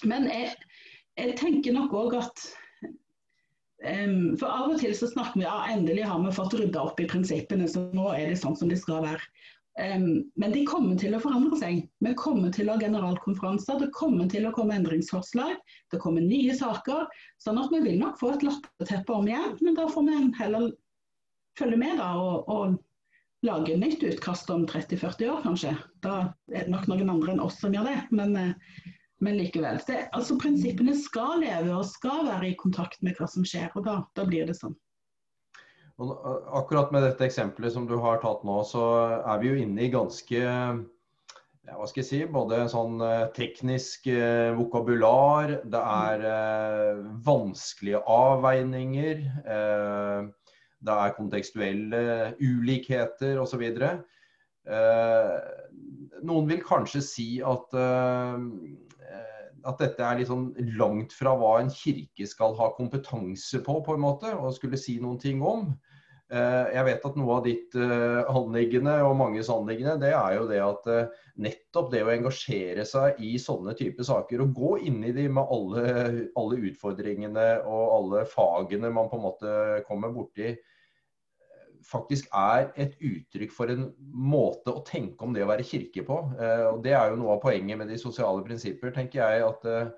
Men 0.05 0.27
jeg, 0.29 0.51
jeg, 1.17 1.37
tenker 1.41 1.73
nok 1.77 1.95
òg 1.97 2.19
at 2.19 2.45
um, 3.85 4.37
For 4.41 4.49
av 4.49 4.73
og 4.73 4.81
til 4.81 4.95
så 4.97 5.09
snakker 5.11 5.41
vi 5.41 5.45
ja, 5.47 5.59
endelig 5.73 6.07
har 6.09 6.23
vi 6.23 6.33
fått 6.37 6.57
rydda 6.57 6.87
opp 6.89 7.03
i 7.03 7.09
prinsippene, 7.11 7.69
så 7.69 7.89
nå 7.97 8.09
er 8.15 8.31
det 8.31 8.41
sånn 8.41 8.57
som 8.59 8.73
det 8.73 8.81
skal 8.81 9.05
være. 9.05 9.23
Um, 9.77 10.25
men 10.41 10.55
de 10.55 10.63
kommer 10.65 10.97
til 10.97 11.13
å 11.13 11.21
forandre 11.21 11.59
seg. 11.61 11.83
Vi 12.01 12.15
kommer 12.17 12.53
til 12.55 12.71
å 12.71 12.77
ha 12.77 12.81
generalkonferanser, 12.81 13.83
det 13.83 13.93
kommer 13.97 14.29
til 14.33 14.49
å 14.49 14.55
komme 14.57 14.79
endringsforslag, 14.79 15.59
det 15.93 16.01
kommer 16.01 16.25
nye 16.25 16.57
saker. 16.57 17.05
Sånn 17.45 17.61
at 17.61 17.73
vi 17.75 17.83
vil 17.85 18.01
nok 18.01 18.17
få 18.21 18.33
et 18.33 18.47
latterteppe 18.47 19.13
om 19.13 19.29
igjen, 19.29 19.57
men 19.61 19.77
da 19.77 19.85
får 19.93 20.09
vi 20.09 20.19
heller 20.41 20.71
følge 21.61 21.81
med 21.81 22.01
da, 22.01 22.11
og, 22.21 22.53
og, 22.53 22.83
lage 23.45 23.77
nytt 23.79 24.01
utkast 24.03 24.49
om 24.51 24.65
30-40 24.67 25.29
år, 25.31 25.43
kanskje. 25.45 25.75
Da 26.03 26.15
er 26.51 26.65
det 26.65 26.73
nok 26.73 26.89
noen 26.89 27.13
andre 27.13 27.35
enn 27.35 27.43
oss 27.45 27.61
som 27.61 27.77
gjør 27.77 27.85
det, 27.87 27.99
men, 28.17 28.33
uh, 28.33 28.96
men 29.25 29.39
likevel. 29.39 29.79
Det, 29.87 30.07
altså 30.17 30.37
Prinsippene 30.41 30.97
skal 30.99 31.41
leve 31.45 31.73
og 31.77 31.87
skal 31.89 32.27
være 32.29 32.51
i 32.51 32.59
kontakt 32.61 33.01
med 33.07 33.17
hva 33.19 33.29
som 33.31 33.47
skjer, 33.47 33.71
og 33.75 33.87
da, 33.87 34.01
da 34.19 34.27
blir 34.29 34.49
det 34.49 34.59
sånn. 34.59 34.77
Akkurat 35.97 36.91
med 36.93 37.07
dette 37.07 37.25
eksempelet 37.25 37.73
som 37.73 37.87
du 37.89 37.97
har 38.03 38.21
tatt 38.21 38.43
nå, 38.45 38.59
så 38.69 38.85
er 39.23 39.41
vi 39.41 39.49
jo 39.49 39.63
inne 39.63 39.87
i 39.87 39.93
ganske 39.93 40.43
ja, 41.67 41.75
hva 41.75 41.87
skal 41.89 42.03
jeg 42.03 42.09
si, 42.09 42.19
både 42.31 42.61
sånn 42.71 43.01
eh, 43.03 43.25
teknisk 43.35 44.07
eh, 44.13 44.53
vokabular, 44.55 45.57
det 45.67 45.81
er 45.81 46.27
eh, 46.31 47.01
vanskelige 47.27 48.05
avveininger, 48.07 49.25
eh, 49.43 50.29
det 50.87 50.99
er 51.03 51.17
kontekstuelle 51.17 52.03
ulikheter 52.39 53.41
osv. 53.43 53.65
Eh, 53.67 55.33
noen 56.25 56.49
vil 56.51 56.63
kanskje 56.65 57.03
si 57.05 57.29
at 57.45 57.77
eh, 57.77 58.45
at 59.67 59.81
dette 59.83 60.05
er 60.05 60.21
litt 60.21 60.31
sånn 60.31 60.53
langt 60.79 61.11
fra 61.17 61.33
hva 61.35 61.57
en 61.59 61.73
kirke 61.73 62.27
skal 62.31 62.55
ha 62.55 62.71
kompetanse 62.77 63.59
på, 63.67 63.81
på 63.83 63.97
en 63.97 64.05
måte, 64.05 64.31
og 64.39 64.55
skulle 64.55 64.79
si 64.79 65.01
noen 65.03 65.19
ting 65.19 65.43
om. 65.43 65.73
Eh, 66.31 66.69
jeg 66.75 66.87
vet 66.87 67.07
at 67.09 67.19
noe 67.19 67.41
av 67.41 67.49
ditt 67.49 67.75
eh, 67.75 68.21
anliggende 68.31 68.95
og 69.03 69.17
manges 69.19 69.51
anliggende, 69.51 69.97
det 70.05 70.13
er 70.15 70.37
jo 70.39 70.47
det 70.51 70.61
at 70.63 70.87
nettopp 71.43 71.91
det 71.93 72.05
å 72.07 72.13
engasjere 72.15 72.87
seg 72.87 73.19
i 73.27 73.35
sånne 73.43 73.75
typer 73.79 74.07
saker, 74.07 74.45
og 74.45 74.55
gå 74.55 74.73
inn 74.87 75.03
i 75.03 75.15
de 75.17 75.27
med 75.35 75.51
alle, 75.59 75.85
alle 76.39 76.63
utfordringene 76.71 77.49
og 77.67 77.85
alle 77.99 78.25
fagene 78.31 78.95
man 78.95 79.11
på 79.11 79.19
en 79.19 79.27
måte 79.27 79.59
kommer 79.91 80.15
borti, 80.15 80.55
faktisk 81.87 82.31
er 82.35 82.71
et 82.81 82.97
uttrykk 83.05 83.53
for 83.55 83.71
en 83.71 83.89
måte 84.11 84.73
å 84.73 84.83
tenke 84.87 85.23
om 85.25 85.35
det 85.35 85.45
å 85.45 85.51
være 85.51 85.67
kirke 85.67 86.03
på. 86.07 86.19
Eh, 86.35 86.65
og 86.73 86.83
Det 86.85 86.95
er 86.97 87.13
jo 87.13 87.21
noe 87.21 87.37
av 87.37 87.43
poenget 87.45 87.79
med 87.79 87.91
de 87.93 87.99
sosiale 88.01 88.43
prinsipper, 88.47 88.95
tenker 88.95 89.23
jeg. 89.23 89.45
At, 89.47 89.69
eh, 89.71 89.93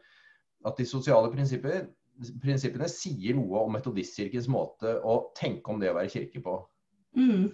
at 0.68 0.77
de 0.77 0.88
sosiale 0.88 1.31
prinsipper, 1.33 1.87
prinsippene 2.42 2.88
sier 2.90 3.38
noe 3.38 3.64
om 3.64 3.72
metodistkirkens 3.77 4.51
måte 4.51 4.98
å 5.07 5.31
tenke 5.38 5.72
om 5.72 5.81
det 5.81 5.92
å 5.92 5.96
være 5.96 6.12
kirke 6.12 6.42
på. 6.44 6.59
Mm. 7.16 7.48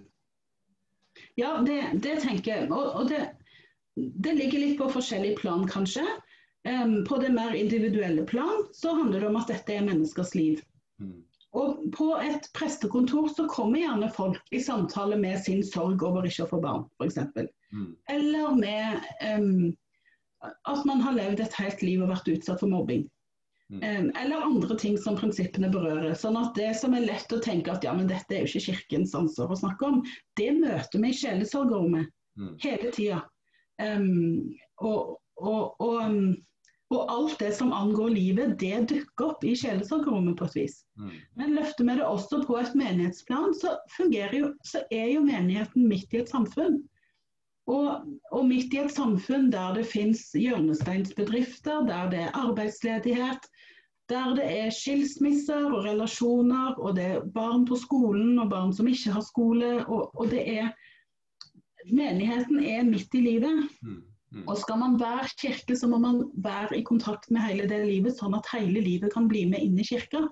Ja, 1.39 1.59
det, 1.63 1.81
det, 2.03 2.19
tenker 2.25 2.51
jeg. 2.57 2.71
Og, 2.73 2.87
og 2.99 3.11
det, 3.13 3.21
det, 3.95 4.35
ligger 4.35 4.65
litt 4.65 4.79
på 4.81 4.91
forskjellig 4.91 5.37
plan, 5.39 5.67
kanskje. 5.71 6.05
Um, 6.65 7.03
på 7.05 7.19
det 7.21 7.29
mer 7.29 7.53
individuelle 7.53 8.25
plan 8.25 8.63
så 8.73 8.95
handler 8.97 9.21
det 9.21 9.29
om 9.29 9.37
at 9.37 9.51
dette 9.53 9.75
er 9.77 9.85
menneskers 9.85 10.33
liv. 10.35 10.63
Mm. 10.97 11.21
Og 11.55 11.85
På 11.95 12.17
et 12.19 12.49
prestekontor 12.57 13.29
så 13.31 13.47
kommer 13.51 13.85
gjerne 13.85 14.11
folk 14.11 14.55
i 14.55 14.61
samtale 14.63 15.17
med 15.17 15.39
sin 15.45 15.63
sorg 15.63 16.03
over 16.03 16.27
ikke 16.27 16.49
å 16.49 16.51
få 16.51 16.61
barn, 16.65 16.87
f.eks. 16.99 17.21
Mm. 17.75 17.91
Eller 18.11 18.57
med 18.59 19.05
um, 19.23 19.69
at 20.43 20.87
man 20.89 21.03
har 21.05 21.15
levd 21.15 21.45
et 21.45 21.59
helt 21.61 21.83
liv 21.87 22.03
og 22.03 22.11
vært 22.11 22.31
utsatt 22.33 22.63
for 22.63 22.73
mobbing. 22.73 23.05
Mm. 23.73 23.81
Um, 23.81 24.09
eller 24.21 24.45
andre 24.45 24.79
ting 24.79 24.99
som 24.99 25.17
prinsippene 25.19 25.71
berører. 25.73 26.17
Sånn 26.19 26.37
at 26.41 26.59
det 26.59 26.73
som 26.81 26.97
er 26.99 27.07
lett 27.07 27.33
å 27.33 27.43
tenke 27.43 27.73
at 27.73 27.87
ja, 27.87 27.95
men 27.97 28.11
dette 28.11 28.35
er 28.35 28.45
jo 28.45 28.51
ikke 28.51 28.75
kirkens 28.75 29.15
ansvar 29.17 29.55
å 29.55 29.61
snakke 29.63 29.89
om, 29.89 30.03
det 30.41 30.51
møter 30.59 31.01
vi 31.01 31.13
i 31.13 31.21
sjelesorgerrommet 31.23 32.11
mm. 32.41 32.51
hele 32.67 32.91
tida. 32.95 33.23
Um, 33.83 34.51
og, 34.83 35.17
og, 35.39 35.79
og 35.83 36.35
og 36.95 37.11
alt 37.13 37.39
det 37.41 37.51
som 37.57 37.73
angår 37.75 38.15
livet, 38.15 38.57
det 38.61 38.87
dukker 38.91 39.33
opp 39.33 39.45
i 39.45 39.55
sjelesorgrommet 39.59 40.37
på 40.39 40.49
et 40.49 40.57
vis. 40.59 40.81
Mm. 41.01 41.13
Men 41.41 41.55
løfter 41.59 41.89
vi 41.89 41.99
det 41.99 42.07
også 42.07 42.41
på 42.47 42.59
et 42.61 42.75
menighetsplan, 42.79 43.55
så, 43.59 43.77
jo, 43.99 44.51
så 44.67 44.85
er 44.91 45.13
jo 45.15 45.25
menigheten 45.27 45.89
midt 45.91 46.15
i 46.15 46.23
et 46.23 46.33
samfunn. 46.33 46.83
Og, 47.67 48.05
og, 48.31 48.43
midt 48.45 48.75
i 48.77 48.83
et 48.83 48.93
samfunn 48.93 49.49
der 49.53 49.77
det 49.79 49.87
finnes 49.89 50.27
hjørnesteinsbedrifter, 50.37 51.87
der 51.89 52.11
det 52.13 52.25
er 52.27 52.37
arbeidsledighet, 52.37 53.47
der 54.13 54.35
det 54.37 54.49
er 54.59 54.75
skilsmisser 54.75 55.71
og 55.71 55.87
relasjoner, 55.87 56.75
og 56.77 56.97
det 56.99 57.05
er 57.05 57.29
barn 57.35 57.65
på 57.65 57.79
skolen 57.81 58.39
og 58.39 58.51
barn 58.53 58.75
som 58.77 58.89
ikke 58.91 59.17
har 59.17 59.25
skole, 59.25 59.79
og, 59.87 60.11
og 60.13 60.33
det 60.33 60.45
er 60.59 60.75
Menigheten 61.85 62.63
er 62.65 62.85
midt 62.89 63.13
i 63.13 63.21
livet. 63.21 63.67
Mm. 63.85 64.14
Mm. 64.35 64.47
Og 64.51 64.59
skal 64.59 64.81
man 64.81 64.97
være 65.01 65.29
kirke, 65.39 65.77
så 65.79 65.89
må 65.91 66.01
man 66.03 66.25
være 66.43 66.81
i 66.81 66.87
kontakt 66.87 67.31
med 67.31 67.45
hele 67.47 67.69
det 67.71 67.85
livet, 67.87 68.17
sånn 68.19 68.35
at 68.35 68.49
hele 68.53 68.83
livet 68.83 69.13
kan 69.15 69.29
bli 69.31 69.45
med 69.51 69.63
inn 69.63 69.79
i 69.79 69.87
kirka. 69.87 70.27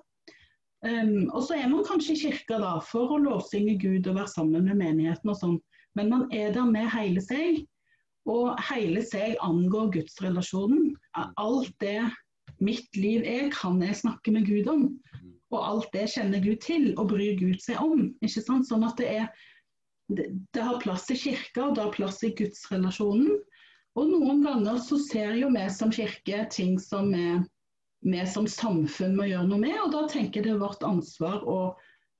Um, 0.83 1.29
og 1.31 1.45
så 1.47 1.61
er 1.61 1.69
man 1.71 1.85
kanskje 1.87 2.17
i 2.17 2.23
kirka 2.25 2.59
da, 2.59 2.73
for 2.83 3.15
å 3.15 3.21
lovsynge 3.23 3.77
Gud 3.79 4.09
og 4.11 4.19
være 4.19 4.33
sammen 4.33 4.67
med 4.67 4.81
menigheten 4.81 5.31
og 5.31 5.39
sånn, 5.39 5.61
men 5.95 6.11
man 6.11 6.27
er 6.35 6.51
der 6.55 6.67
med 6.67 6.91
hele 6.91 7.23
seg. 7.23 7.63
Og 8.31 8.55
hele 8.69 9.03
seg 9.03 9.35
angår 9.43 9.91
gudsrelasjonen. 9.97 10.93
Alt 11.43 11.73
det 11.83 12.05
mitt 12.63 12.95
liv 12.95 13.25
er, 13.27 13.49
kan 13.55 13.81
jeg 13.83 13.99
snakke 13.99 14.35
med 14.35 14.47
Gud 14.47 14.71
om. 14.71 14.85
Og 15.53 15.59
alt 15.59 15.89
det 15.95 16.09
kjenner 16.15 16.43
Gud 16.43 16.63
til 16.63 16.93
og 16.95 17.11
bryr 17.11 17.35
Gud 17.41 17.59
seg 17.63 17.83
om. 17.83 18.13
ikke 18.23 18.45
sant? 18.45 18.69
Sånn 18.69 18.87
at 18.87 18.95
det 19.01 19.11
er 19.11 19.27
det, 20.13 20.29
det 20.55 20.63
har 20.63 20.81
plass 20.83 21.09
i 21.11 21.17
kirka, 21.19 21.67
og 21.67 21.77
det 21.77 21.85
har 21.87 21.95
plass 21.95 22.23
i 22.27 22.33
gudsrelasjonen. 22.39 23.41
Og 23.99 24.09
noen 24.09 24.45
ganger 24.45 24.79
så 24.81 24.97
ser 25.01 25.35
jo 25.37 25.51
vi 25.53 25.65
som 25.73 25.93
kirke 25.93 26.47
ting 26.53 26.79
som 26.81 27.13
vi 28.03 28.27
som 28.27 28.49
samfunn 28.51 29.17
må 29.17 29.29
gjøre 29.29 29.49
noe 29.51 29.63
med. 29.63 29.79
Og 29.85 29.93
da 29.95 30.07
tenker 30.11 30.41
jeg 30.41 30.49
det 30.49 30.55
er 30.57 30.63
vårt 30.63 30.85
ansvar 30.87 31.43
å 31.49 31.59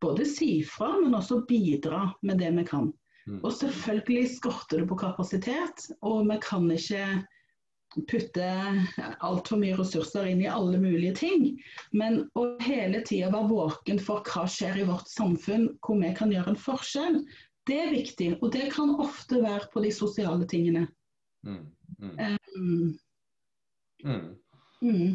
både 0.03 0.27
si 0.27 0.55
fra, 0.67 0.93
men 0.99 1.15
også 1.19 1.43
bidra 1.49 2.09
med 2.27 2.43
det 2.43 2.51
vi 2.59 2.65
kan. 2.69 2.91
Mm. 3.27 3.39
Og 3.43 3.53
selvfølgelig 3.55 4.35
skorter 4.37 4.83
det 4.83 4.89
på 4.91 4.99
kapasitet, 4.99 5.87
og 6.03 6.27
vi 6.31 6.39
kan 6.43 6.67
ikke 6.75 7.05
putte 8.09 8.47
altfor 9.21 9.61
mye 9.61 9.77
ressurser 9.79 10.27
inn 10.31 10.43
i 10.43 10.51
alle 10.51 10.81
mulige 10.81 11.15
ting. 11.21 11.47
Men 11.93 12.25
å 12.39 12.49
hele 12.65 13.03
tida 13.07 13.31
være 13.35 13.51
våken 13.53 14.03
for 14.03 14.27
hva 14.27 14.47
skjer 14.51 14.83
i 14.83 14.89
vårt 14.89 15.11
samfunn, 15.13 15.69
hvor 15.85 16.01
vi 16.03 16.11
kan 16.19 16.33
gjøre 16.35 16.55
en 16.55 16.63
forskjell, 16.67 17.23
det 17.71 17.79
er 17.79 17.95
viktig. 17.95 18.33
Og 18.41 18.51
det 18.57 18.73
kan 18.75 18.97
ofte 19.03 19.43
være 19.45 19.71
på 19.75 19.85
de 19.85 19.93
sosiale 19.95 20.49
tingene. 20.51 20.89
Mm, 21.43 21.67
mm. 21.99 22.17
Um, 24.05 24.39
mm 24.83 25.07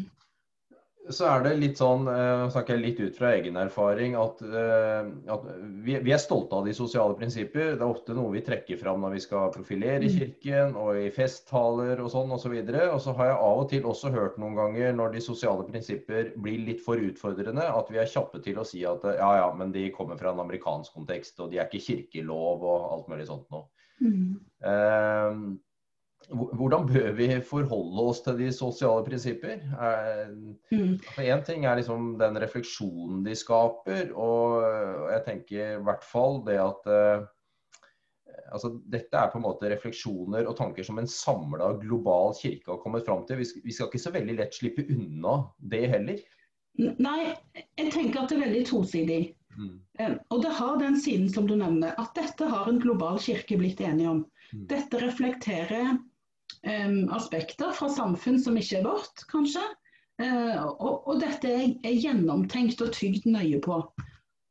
så 1.08 1.24
er 1.28 1.44
det 1.44 1.52
litt 1.56 1.78
sånn, 1.80 2.08
jeg 2.10 2.50
snakker 2.52 2.80
litt 2.80 2.98
ut 3.00 3.16
fra 3.16 3.30
egen 3.38 3.56
erfaring, 3.60 4.14
at, 4.18 4.40
uh, 4.44 5.08
at 5.32 5.46
vi, 5.84 5.96
vi, 6.04 6.12
er 6.12 6.20
stolte 6.20 6.58
av 6.58 6.66
de 6.68 6.74
sosiale 6.76 7.16
prinsipper. 7.16 7.76
Det 7.78 7.84
er 7.84 7.88
ofte 7.88 8.16
noe 8.16 8.32
vi 8.34 8.42
trekker 8.44 8.80
fram 8.80 9.00
når 9.04 9.16
vi 9.16 9.22
skal 9.24 9.52
profilere 9.54 10.04
i 10.04 10.12
Kirken 10.12 10.76
og 10.78 10.98
i 11.00 11.08
festtaler 11.14 12.02
og 12.04 12.10
sånn 12.12 12.34
osv. 12.36 12.52
Og, 12.58 12.72
så 12.74 12.88
og 12.92 13.02
så 13.04 13.14
har 13.20 13.30
jeg 13.30 13.38
av 13.48 13.62
og 13.62 13.70
til 13.72 13.88
også 13.88 14.12
hørt 14.14 14.36
noen 14.42 14.58
ganger 14.58 14.98
når 14.98 15.16
de 15.16 15.24
sosiale 15.24 15.64
prinsipper 15.68 16.32
blir 16.36 16.60
litt 16.66 16.84
for 16.84 17.00
utfordrende, 17.00 17.64
at 17.64 17.92
vi 17.92 18.02
er 18.02 18.10
kjappe 18.10 18.42
til 18.44 18.60
å 18.60 18.66
si 18.68 18.84
at 18.88 19.06
ja 19.08 19.30
ja, 19.40 19.48
men 19.56 19.72
de 19.72 19.88
kommer 19.94 20.20
fra 20.20 20.34
en 20.34 20.44
amerikansk 20.44 20.92
kontekst, 20.98 21.38
og 21.40 21.52
de 21.52 21.62
er 21.62 21.70
ikke 21.70 21.86
kirkelov 21.86 22.66
og 22.66 22.92
alt 22.92 23.08
mulig 23.12 23.28
sånt 23.30 23.48
noe. 23.54 23.68
Mm. 23.98 24.36
Uh, 24.62 25.56
hvordan 26.28 26.84
bør 26.88 27.12
vi 27.16 27.28
forholde 27.44 28.04
oss 28.10 28.20
til 28.24 28.36
de 28.40 28.50
sosiale 28.52 29.04
prinsipper? 29.06 29.62
Mm. 30.70 30.98
Én 31.24 31.44
ting 31.46 31.64
er 31.64 31.78
liksom 31.78 32.18
den 32.20 32.36
refleksjonen 32.42 33.22
de 33.24 33.36
skaper, 33.38 34.12
og 34.12 34.60
jeg 35.14 35.24
tenker 35.24 35.78
i 35.78 35.82
hvert 35.86 36.04
fall 36.04 36.42
det 36.46 36.58
at 36.60 36.90
uh, 36.92 37.24
altså, 38.52 38.74
Dette 38.84 39.16
er 39.16 39.32
på 39.32 39.40
en 39.40 39.46
måte 39.46 39.70
refleksjoner 39.72 40.48
og 40.48 40.58
tanker 40.58 40.84
som 40.84 41.00
en 41.00 41.08
samla 41.08 41.72
global 41.80 42.36
kirke 42.36 42.74
har 42.74 42.82
kommet 42.82 43.08
fram 43.08 43.24
til. 43.28 43.40
Vi 43.40 43.72
skal, 43.72 43.88
ikke 43.88 44.02
så 44.02 44.12
veldig 44.12 44.36
lett 44.42 44.60
slippe 44.60 44.84
unna 44.92 45.40
det 45.72 45.86
heller. 45.94 46.20
Nei, 46.78 47.32
jeg 47.56 47.90
tenker 47.90 48.20
at 48.20 48.30
det 48.30 48.36
er 48.38 48.44
veldig 48.44 48.66
tosidig. 48.68 49.22
Mm. 49.56 49.78
Uh, 49.96 50.14
og 50.28 50.44
det 50.44 50.52
har 50.60 50.76
den 50.84 51.00
siden 51.00 51.32
som 51.32 51.48
du 51.48 51.56
nevner, 51.56 51.96
at 51.96 52.12
dette 52.20 52.52
har 52.52 52.68
en 52.68 52.84
global 52.84 53.16
kirke 53.22 53.56
blitt 53.56 53.80
enig 53.80 54.12
om. 54.12 54.22
Mm. 54.52 54.68
Dette 54.68 55.00
reflekterer 55.00 55.96
aspekter 57.14 57.70
fra 57.76 57.88
samfunn 57.92 58.38
som 58.42 58.56
ikke 58.58 58.80
er 58.80 58.86
vårt, 58.86 59.22
kanskje. 59.30 59.62
Uh, 60.18 60.66
og, 60.66 61.06
og, 61.06 61.20
dette 61.22 61.46
er, 61.46 61.66
er, 61.86 61.94
gjennomtenkt 61.94 62.80
og 62.82 62.90
tygd 62.96 63.28
nøye 63.30 63.60
på. 63.62 63.76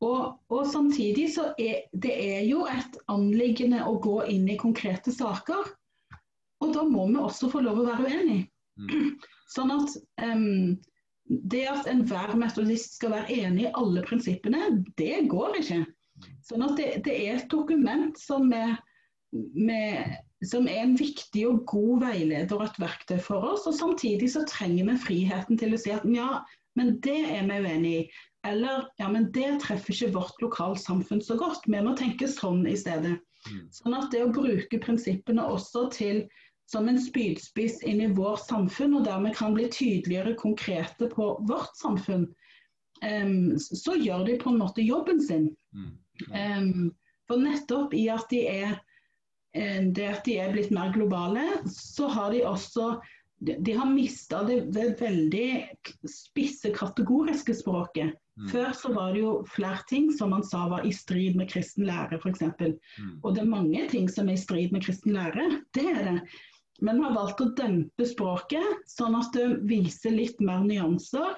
Og, 0.06 0.38
og, 0.48 0.62
samtidig 0.70 1.26
så 1.34 1.50
er 1.60 1.90
det 1.92 2.14
er 2.14 2.46
jo 2.48 2.62
et 2.72 2.96
anliggende 3.12 3.82
å 3.84 3.98
gå 4.00 4.22
inn 4.32 4.48
i 4.48 4.60
konkrete 4.60 5.12
saker. 5.12 5.74
Og 6.64 6.72
da 6.74 6.86
må 6.88 7.10
vi 7.10 7.20
også 7.20 7.50
få 7.52 7.66
lov 7.66 7.82
å 7.82 7.90
være 7.90 8.08
uenig. 8.08 8.40
Mm. 8.80 9.18
Sånn 9.52 9.74
at 9.74 9.98
um, 10.24 10.78
det 11.28 11.66
at 11.68 11.90
enhver 11.92 12.36
metodist 12.40 12.96
skal 12.98 13.18
være 13.18 13.42
enig 13.44 13.68
i 13.68 13.74
alle 13.76 14.06
prinsippene, 14.08 14.70
det 15.00 15.26
går 15.32 15.60
ikke. 15.60 15.82
Sånn 16.48 16.64
at 16.66 16.78
det, 16.80 16.88
det 17.06 17.18
er 17.26 17.42
et 17.42 17.50
dokument 17.52 18.16
som 18.20 18.48
vi, 18.54 18.64
vi 19.36 19.82
som 20.46 20.68
er 20.70 20.84
en 20.84 20.96
viktig 21.00 21.48
og 21.50 21.64
god 21.70 22.04
veileder 22.06 22.60
og 22.60 22.68
et 22.68 22.80
verktøy 22.82 23.18
for 23.24 23.46
oss. 23.54 23.66
Og 23.70 23.76
samtidig 23.78 24.30
så 24.34 24.44
trenger 24.50 24.92
vi 24.92 24.98
friheten 25.02 25.58
til 25.58 25.74
å 25.74 25.82
si 25.82 25.94
at 25.96 26.06
ja, 26.14 26.42
men 26.78 26.98
det 27.06 27.20
er 27.26 27.48
vi 27.50 27.62
uenig 27.66 27.94
i. 28.02 28.02
Eller 28.48 28.86
ja, 29.02 29.10
men 29.12 29.32
det 29.36 29.58
treffer 29.64 29.96
ikke 29.96 30.14
vårt 30.14 30.44
lokalsamfunn 30.44 31.24
så 31.26 31.40
godt. 31.40 31.66
Vi 31.66 31.82
må 31.84 31.96
tenke 31.98 32.30
sånn 32.32 32.68
i 32.70 32.78
stedet. 32.80 33.18
Mm. 33.48 33.64
Sånn 33.74 33.96
at 33.98 34.12
det 34.14 34.22
å 34.24 34.34
bruke 34.34 34.80
prinsippene 34.84 35.44
også 35.44 35.88
til 35.96 36.28
som 36.68 36.90
en 36.92 37.00
spydspiss 37.00 37.80
inn 37.88 38.02
i 38.04 38.10
vårt 38.12 38.44
samfunn, 38.44 38.98
og 39.00 39.06
dermed 39.08 39.38
kan 39.40 39.54
bli 39.56 39.70
tydeligere 39.72 40.36
konkrete 40.40 41.08
på 41.14 41.30
vårt 41.48 41.76
samfunn, 41.80 42.28
um, 43.08 43.56
så 43.58 43.96
gjør 43.96 44.26
de 44.28 44.36
på 44.42 44.52
en 44.52 44.60
måte 44.60 44.84
jobben 44.84 45.22
sin. 45.24 45.54
Um, 46.28 46.92
for 47.28 47.40
nettopp 47.40 47.96
i 47.96 48.08
at 48.12 48.28
de 48.32 48.44
er 48.52 48.76
det 49.98 50.08
at 50.12 50.26
de 50.28 50.38
er 50.42 50.52
blitt 50.54 50.74
mer 50.76 50.92
globale, 50.94 51.44
så 51.72 52.10
har 52.12 52.34
de 52.34 52.44
også 52.46 52.98
de 53.40 53.74
har 53.74 53.90
mista 53.90 54.40
det, 54.44 54.64
veldig 54.74 55.50
spisse 56.10 56.72
kategoriske 56.74 57.54
språket. 57.54 58.16
Mm. 58.38 58.48
Før 58.50 58.72
så 58.78 58.94
var 58.94 59.14
det 59.14 59.22
jo 59.22 59.34
flere 59.50 59.82
ting 59.90 60.10
som 60.14 60.34
man 60.34 60.46
sa 60.46 60.64
var 60.70 60.86
i 60.86 60.94
strid 60.94 61.38
med 61.38 61.50
kristen 61.52 61.86
lære, 61.86 62.18
f.eks. 62.18 62.42
Mm. 62.42 63.14
Og 63.22 63.36
det 63.36 63.44
er 63.44 63.52
mange 63.52 63.86
ting 63.94 64.10
som 64.10 64.30
er 64.30 64.38
i 64.38 64.42
strid 64.42 64.74
med 64.74 64.86
kristen 64.86 65.14
lære. 65.18 65.46
Det 65.78 65.86
er 65.86 66.02
det. 66.10 66.18
Men 66.82 67.00
vi 67.00 67.08
har 67.08 67.16
valgt 67.18 67.42
å 67.42 67.52
dempe 67.58 68.06
språket, 68.06 68.84
sånn 68.90 69.18
at 69.18 69.34
det 69.38 69.48
viser 69.70 70.14
litt 70.14 70.42
mer 70.42 70.66
nyanser. 70.66 71.38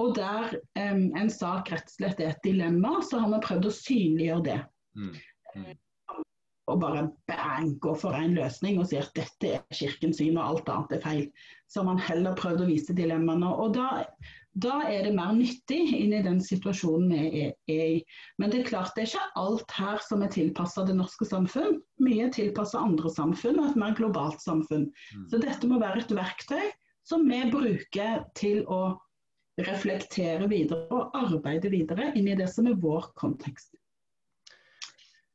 Og 0.00 0.14
der 0.16 0.54
um, 0.78 1.04
en 1.18 1.30
sak 1.30 1.70
rett 1.74 1.90
og 1.90 1.96
slett 1.98 2.22
er 2.22 2.32
et 2.32 2.46
dilemma, 2.46 2.98
så 3.04 3.20
har 3.22 3.30
vi 3.34 3.42
prøvd 3.44 3.68
å 3.68 3.76
synliggjøre 3.76 4.46
det. 4.46 4.60
Mm. 4.98 5.14
Og 6.70 6.80
bare 6.82 7.06
bang, 7.30 7.72
gå 7.82 7.94
for 7.98 8.16
en 8.16 8.36
løsning 8.38 8.80
og 8.80 8.90
si 8.90 8.98
at 9.00 9.10
dette 9.16 9.54
er 9.56 9.64
kirkens 9.74 10.20
syn 10.20 10.38
og 10.38 10.44
alt 10.44 10.68
annet 10.72 10.98
er 10.98 11.02
feil. 11.04 11.24
Så 11.70 11.80
har 11.80 11.88
man 11.88 12.02
heller 12.02 12.36
prøvd 12.38 12.64
å 12.64 12.68
vise 12.68 12.96
dilemmaene. 12.96 13.50
Og 13.50 13.74
da, 13.76 14.04
da, 14.62 14.80
er 14.90 15.06
det 15.06 15.14
mer 15.16 15.32
nyttig 15.36 15.80
inn 15.98 16.14
i 16.16 16.22
den 16.26 16.40
situasjonen 16.44 17.10
vi 17.12 17.42
er, 17.44 17.52
er, 17.70 17.84
i. 17.98 18.00
Men 18.38 18.52
det 18.52 18.62
er 18.62 18.70
klart 18.70 18.94
det 18.96 19.06
er 19.06 19.12
ikke 19.12 19.42
alt 19.42 19.76
her 19.78 20.02
som 20.06 20.24
er 20.26 20.32
tilpassa 20.34 20.86
det 20.86 20.96
norske 20.98 21.28
samfunn. 21.28 21.80
Mye 22.02 22.28
er 22.28 22.34
tilpassa 22.34 22.82
andre 22.82 23.12
samfunn 23.14 23.60
og 23.60 23.70
et 23.72 23.82
mer 23.82 23.98
globalt 23.98 24.42
samfunn. 24.42 24.88
Mm. 25.14 25.28
Så 25.32 25.42
dette 25.42 25.70
må 25.70 25.82
være 25.82 26.04
et 26.04 26.16
verktøy 26.16 26.66
som 27.06 27.26
vi 27.26 27.42
bruker 27.50 28.24
til 28.38 28.62
å 28.70 28.98
reflektere 29.60 30.46
videre 30.50 30.86
og 30.94 31.16
arbeide 31.16 31.70
videre 31.72 32.10
inn 32.16 32.28
i 32.30 32.36
det 32.38 32.48
som 32.52 32.68
er 32.70 32.78
vår 32.80 33.10
kontekst. 33.18 33.74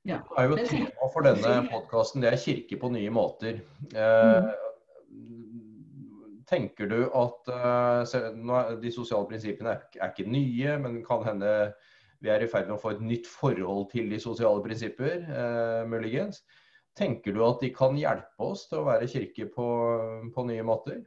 Ja. 0.06 0.20
Det 0.22 0.38
er 0.44 0.52
jo 0.52 0.68
tema 0.70 1.08
for 1.14 1.26
denne 1.26 1.56
podkasten, 1.72 2.22
det 2.22 2.30
er 2.30 2.42
kirke 2.42 2.78
på 2.82 2.92
nye 2.94 3.14
måter. 3.14 3.58
Eh, 3.90 4.52
tenker 6.46 6.92
du 6.92 7.00
at 7.10 7.50
uh, 7.50 8.76
de 8.82 8.92
sosiale 8.94 9.26
prinsippene 9.30 9.74
er, 9.74 9.88
er, 9.98 10.12
ikke 10.14 10.30
nye, 10.30 10.78
men 10.84 11.00
kan 11.06 11.26
hende 11.26 11.50
vi 12.22 12.32
er 12.32 12.46
i 12.46 12.50
ferd 12.50 12.70
med 12.70 12.78
å 12.78 12.82
få 12.82 12.94
et 12.96 13.04
nytt 13.06 13.28
forhold 13.30 13.90
til 13.92 14.08
de 14.10 14.20
sosiale 14.22 14.62
prinsipper, 14.64 15.26
eh, 15.26 15.82
muligens. 15.90 16.42
Tenker 16.98 17.36
du 17.36 17.42
at 17.46 17.60
de 17.62 17.70
kan 17.76 17.98
hjelpe 18.00 18.46
oss 18.46 18.64
til 18.70 18.82
å 18.82 18.88
være 18.88 19.10
kirke 19.12 19.50
på, 19.52 19.68
på 20.34 20.46
nye 20.48 20.64
måter? 20.66 21.04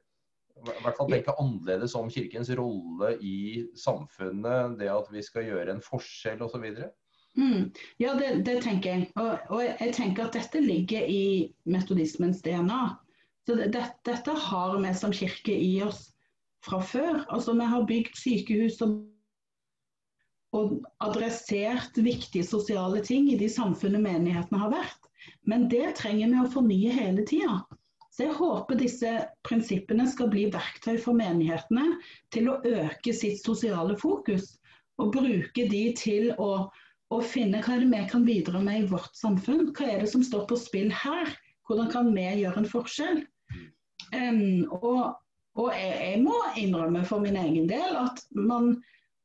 I 0.59 0.83
hvert 0.83 0.99
fall 0.99 1.11
tenke 1.11 1.35
annerledes 1.39 1.95
om 1.99 2.11
kirkens 2.13 2.51
rolle 2.59 3.15
i 3.25 3.65
samfunnet, 3.79 4.77
det 4.79 4.91
at 4.93 5.11
vi 5.15 5.23
skal 5.25 5.47
gjøre 5.49 5.75
en 5.75 5.85
forskjell 5.85 6.43
osv.? 6.45 6.67
Mm. 7.37 7.71
Ja, 7.97 8.15
det, 8.15 8.43
det, 8.47 8.63
tenker 8.63 8.91
jeg. 8.91 9.11
Og, 9.17 9.37
og, 9.51 9.63
jeg 9.65 9.95
tenker 9.95 10.27
at 10.27 10.39
dette 10.39 10.63
ligger 10.63 11.05
i 11.07 11.53
metodismens 11.71 12.43
DNA. 12.43 12.81
Så 13.47 13.57
det, 13.59 13.71
det, 13.77 13.85
dette 14.09 14.35
har 14.49 14.79
vi 14.79 14.95
som 14.95 15.15
kirke 15.15 15.55
i 15.55 15.79
oss 15.85 16.09
fra 16.67 16.81
før. 16.83 17.23
Altså 17.29 17.55
Vi 17.55 17.69
har 17.73 17.87
bygd 17.87 18.19
sykehus 18.19 18.81
og, 18.87 18.97
og 20.57 20.79
adressert 21.05 21.99
viktige 21.99 22.47
sosiale 22.47 23.05
ting 23.05 23.31
i 23.33 23.39
de 23.39 23.51
samfunnet 23.53 24.03
menighetene 24.03 24.65
har 24.65 24.75
vært. 24.75 25.13
Men 25.47 25.69
det 25.71 25.95
trenger 26.01 26.33
vi 26.33 26.41
å 26.43 26.51
fornye 26.53 26.95
hele 26.95 27.27
tida. 27.29 27.61
Så 28.19 28.25
jeg 28.25 28.35
håper 28.35 28.79
disse 28.81 29.11
prinsippene 29.47 30.09
skal 30.11 30.31
bli 30.33 30.49
verktøy 30.51 30.97
for 30.99 31.15
menighetene 31.15 32.01
til 32.35 32.49
å 32.51 32.59
øke 32.67 33.13
sitt 33.15 33.39
sosiale 33.45 33.95
fokus. 34.01 34.57
Og 34.99 35.13
bruke 35.15 35.69
de 35.71 35.83
til 35.95 36.33
å 36.35 36.67
og 37.15 37.25
finne 37.25 37.61
hva 37.65 37.79
vi 37.81 38.01
kan 38.11 38.25
bidra 38.27 38.61
med 38.61 38.83
i 38.83 38.89
vårt 38.91 39.17
samfunn. 39.17 39.71
Hva 39.77 39.87
er 39.89 40.03
det 40.03 40.11
som 40.13 40.25
står 40.25 40.45
på 40.49 40.59
spill 40.61 40.91
her? 40.93 41.33
Hvordan 41.69 41.91
kan 41.93 42.13
vi 42.15 42.27
gjøre 42.43 42.63
en 42.63 42.69
forskjell? 42.69 43.23
Um, 44.13 44.69
og, 44.73 45.17
og 45.61 45.73
jeg, 45.77 45.95
jeg, 46.01 46.21
må 46.25 46.37
innrømme 46.57 47.05
for 47.09 47.25
min 47.25 47.37
egen 47.37 47.69
del 47.69 47.97
at 48.01 48.23
man, 48.33 48.71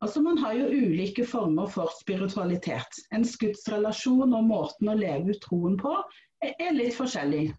altså 0.04 0.24
man 0.24 0.40
har 0.42 0.56
jo 0.58 0.72
ulike 0.72 1.26
former 1.28 1.70
for 1.72 1.92
spiritualitet. 2.00 3.00
En 3.16 3.28
skuddsrelasjon 3.28 4.36
og 4.36 4.48
måten 4.48 4.92
å 4.92 4.98
leve 5.00 5.36
ut 5.36 5.44
troen 5.44 5.78
på 5.80 5.96
er, 6.44 6.56
er 6.60 6.76
litt 6.76 6.98
forskjellig. 7.00 7.50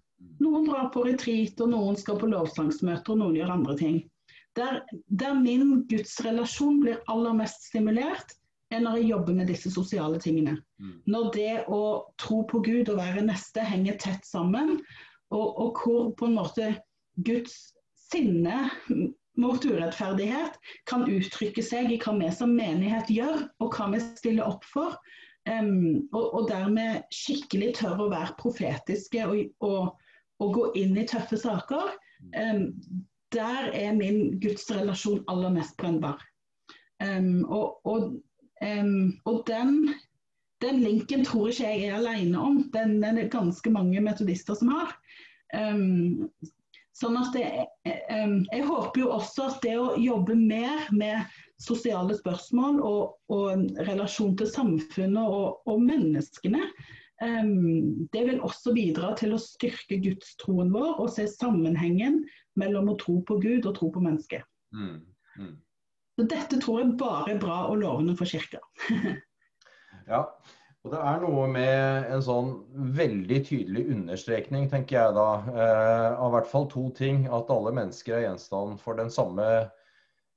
Noen 0.40 0.68
drar 0.68 0.88
på 0.92 1.04
retreat, 1.04 1.60
og 1.60 1.72
noen 1.72 1.96
skal 2.00 2.16
på 2.20 2.28
lovsangsmøter, 2.32 3.12
og 3.12 3.20
noen 3.20 3.36
gjør 3.36 3.56
andre 3.58 3.76
ting. 3.80 3.98
Der, 4.56 4.80
der 5.10 5.34
min 5.36 5.82
gudsrelasjon 5.90 6.80
blir 6.84 7.00
aller 7.10 7.34
mest 7.36 7.66
stimulert, 7.68 8.36
når 8.72 8.96
jeg 8.98 9.10
jobber 9.10 9.36
med 9.36 9.50
disse 9.52 9.70
sosiale 9.70 10.18
tingene. 10.20 10.56
Mm. 10.80 10.94
Når 11.06 11.30
det 11.34 11.52
å 11.70 11.82
tro 12.18 12.42
på 12.50 12.62
Gud 12.64 12.88
og 12.90 12.98
være 12.98 13.26
neste 13.26 13.64
henger 13.64 13.98
tett 14.02 14.24
sammen, 14.26 14.78
og, 15.34 15.46
og 15.60 15.82
hvor 15.82 16.08
på 16.18 16.28
en 16.28 16.38
måte 16.38 16.70
Guds 17.26 17.74
sinne 18.10 18.70
mot 19.40 19.64
urettferdighet 19.64 20.58
kan 20.90 21.06
uttrykke 21.10 21.62
seg 21.64 21.92
i 21.92 21.98
hva 22.02 22.14
vi 22.18 22.30
som 22.34 22.54
menighet 22.54 23.10
gjør, 23.10 23.46
og 23.62 23.74
hva 23.74 23.90
vi 23.94 24.02
stiller 24.04 24.46
opp 24.46 24.66
for. 24.70 24.98
Um, 25.44 26.06
og, 26.14 26.24
og, 26.24 26.46
dermed 26.48 27.02
skikkelig 27.12 27.74
tør 27.76 28.06
å 28.06 28.12
være 28.12 28.36
profetiske 28.40 29.26
og, 29.28 29.42
og, 29.66 29.90
og, 30.40 30.54
gå 30.56 30.70
inn 30.80 30.94
i 30.96 31.04
tøffe 31.08 31.36
saker. 31.36 31.90
Um, 32.32 32.70
der 33.34 33.68
er 33.76 33.92
min 33.98 34.38
gudsrelasjon 34.40 35.24
aller 35.28 35.52
mest 35.52 35.76
brennbar. 35.76 36.22
Um, 37.02 37.44
og, 37.52 37.82
um, 38.64 39.12
og 39.28 39.44
den, 39.48 39.94
den, 40.64 40.82
linken 40.82 41.24
tror 41.26 41.52
ikke 41.52 41.70
jeg 41.70 41.88
er 41.88 41.98
alene 42.00 42.40
om. 42.40 42.60
Den, 42.74 42.98
den 43.02 43.20
er 43.20 43.32
ganske 43.32 43.70
mange 43.70 44.02
metodister 44.04 44.58
som 44.58 44.72
har. 44.74 44.96
Um, 45.54 46.30
sånn 46.94 47.18
at 47.18 47.34
det, 47.34 47.46
Jeg 47.84 48.66
håper 48.66 49.00
jo 49.00 49.12
også 49.14 49.48
at 49.50 49.62
det 49.64 49.76
å 49.78 49.94
jobbe 50.00 50.36
mer 50.38 50.88
med 50.94 51.24
sosiale 51.62 52.14
spørsmål 52.16 52.80
og, 52.82 53.16
og 53.32 53.80
relasjon 53.88 54.36
til 54.38 54.50
samfunnet 54.50 55.22
og, 55.22 55.64
og 55.70 55.82
menneskene, 55.82 56.68
det 58.12 58.22
vil 58.26 58.40
også 58.42 58.74
bidra 58.74 59.12
til 59.16 59.34
å 59.36 59.40
styrke 59.40 60.00
gudstroen 60.02 60.72
vår 60.74 60.98
og 61.00 61.12
se 61.14 61.26
sammenhengen 61.30 62.24
mellom 62.58 62.90
å 62.92 62.96
tro 63.00 63.20
på 63.26 63.38
Gud 63.42 63.68
og 63.68 63.76
tro 63.78 63.90
på 63.94 64.02
mennesket. 64.02 64.42
Mm. 64.74 64.98
Mm. 65.38 65.54
Så 66.14 66.26
dette 66.30 66.60
tror 66.62 66.82
jeg 66.82 66.96
bare 67.00 67.34
er 67.34 67.40
bra 67.42 67.64
og 67.70 67.80
lovende 67.82 68.14
for 68.18 68.30
kirka. 68.30 68.60
ja, 70.12 70.20
og 70.84 70.92
det 70.92 71.00
er 71.00 71.22
noe 71.22 71.46
med 71.48 72.10
en 72.12 72.22
sånn 72.22 72.50
veldig 72.94 73.38
tydelig 73.48 73.86
understrekning, 73.94 74.68
tenker 74.70 74.98
jeg 74.98 75.16
da, 75.16 75.30
eh, 75.54 76.10
av 76.12 76.34
hvert 76.36 76.50
fall 76.50 76.68
to 76.70 76.90
ting. 76.96 77.24
At 77.32 77.50
alle 77.50 77.72
mennesker 77.74 78.18
er 78.18 78.26
gjenstand 78.28 78.78
for 78.84 79.00
den 79.00 79.10
samme 79.10 79.48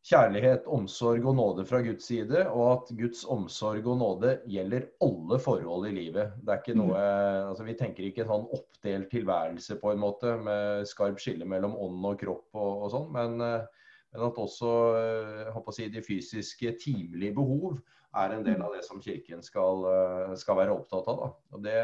kjærlighet, 0.08 0.68
omsorg 0.72 1.26
og 1.28 1.36
nåde 1.36 1.66
fra 1.68 1.82
Guds 1.84 2.08
side, 2.08 2.46
og 2.48 2.68
at 2.72 2.92
Guds 2.96 3.26
omsorg 3.28 3.90
og 3.92 4.00
nåde 4.00 4.38
gjelder 4.48 4.88
alle 5.04 5.40
forhold 5.44 5.90
i 5.90 5.96
livet. 5.98 6.32
Det 6.40 6.54
er 6.54 6.62
ikke 6.64 6.78
mm. 6.78 6.84
noe, 6.86 7.08
altså 7.50 7.68
Vi 7.68 7.76
tenker 7.82 8.08
ikke 8.08 8.24
en 8.24 8.32
sånn 8.32 8.48
oppdelt 8.56 9.12
tilværelse 9.12 9.78
på 9.82 9.92
en 9.92 10.02
måte, 10.06 10.38
med 10.48 10.88
skarp 10.88 11.20
skille 11.22 11.46
mellom 11.46 11.76
ånd 11.76 12.08
og 12.08 12.22
kropp 12.24 12.48
og, 12.56 12.86
og 12.88 12.94
sånn, 12.96 13.12
men, 13.18 13.42
eh, 13.44 13.87
men, 14.14 14.24
at 14.30 14.40
også 14.42 14.72
eh, 14.98 15.60
si, 15.76 15.90
de 15.94 16.04
fysiske, 16.04 16.74
timelige 16.82 17.36
behov 17.38 17.78
er 18.18 18.34
en 18.34 18.46
del 18.46 18.62
av 18.64 18.74
det 18.74 18.86
som 18.88 19.02
Kirken 19.04 19.44
skal, 19.46 19.84
eh, 19.92 20.32
skal 20.40 20.58
være 20.62 20.78
opptatt 20.78 21.12
av. 21.12 21.20
Da. 21.20 21.28
Og 21.54 21.66
det, 21.66 21.78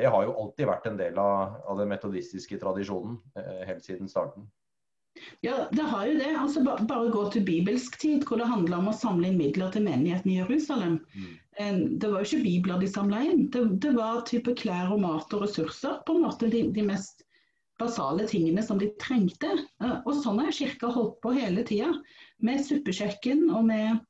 det, 0.00 0.10
har 0.10 0.26
jo 0.26 0.36
alltid 0.42 0.68
vært 0.68 0.90
en 0.90 1.00
del 1.00 1.18
av, 1.20 1.62
av 1.64 1.80
den 1.80 1.90
metodistiske 1.94 2.58
tradisjonen 2.60 3.20
helt 3.68 3.86
siden 3.86 4.10
starten. 4.10 4.50
Ja, 5.46 5.68
det 5.70 5.82
har 5.82 6.06
jo 6.08 6.14
det. 6.18 6.30
Altså, 6.36 6.62
bare 6.64 7.10
gå 7.14 7.22
til 7.30 7.44
bibelsk 7.46 8.00
tid, 8.02 8.24
hvor 8.26 8.40
det 8.40 8.50
handla 8.50 8.80
om 8.80 8.90
å 8.90 8.96
samle 8.98 9.30
inn 9.30 9.38
midler 9.38 9.70
til 9.72 9.86
menigheten 9.86 10.32
i 10.32 10.40
Jerusalem. 10.40 10.98
Mm. 11.14 11.84
Det 12.02 12.10
var 12.10 12.18
jo 12.18 12.26
ikke 12.26 12.46
bibler 12.48 12.82
de 12.82 12.88
samla 12.90 13.20
inn, 13.22 13.44
det, 13.54 13.62
det, 13.84 13.92
var 13.94 14.24
type 14.26 14.56
klær 14.58 14.90
og 14.90 15.04
mat 15.04 15.36
og 15.36 15.44
ressurser. 15.46 16.00
på 16.06 16.16
en 16.16 16.24
måte 16.26 16.50
de, 16.50 16.64
de 16.74 16.86
mest 16.86 17.22
basale 17.80 18.26
tingene 18.30 18.62
som 18.62 18.78
de 18.80 18.90
trengte. 19.02 19.50
Og 20.04 20.12
sånn 20.22 20.40
har 20.42 20.54
kirka 20.54 20.90
holdt 20.94 21.20
på 21.24 21.34
hele 21.36 21.64
tida. 21.66 21.90
Med 22.44 22.62
suppekjøkken 22.66 23.48
og 23.50 23.66
med, 23.70 24.00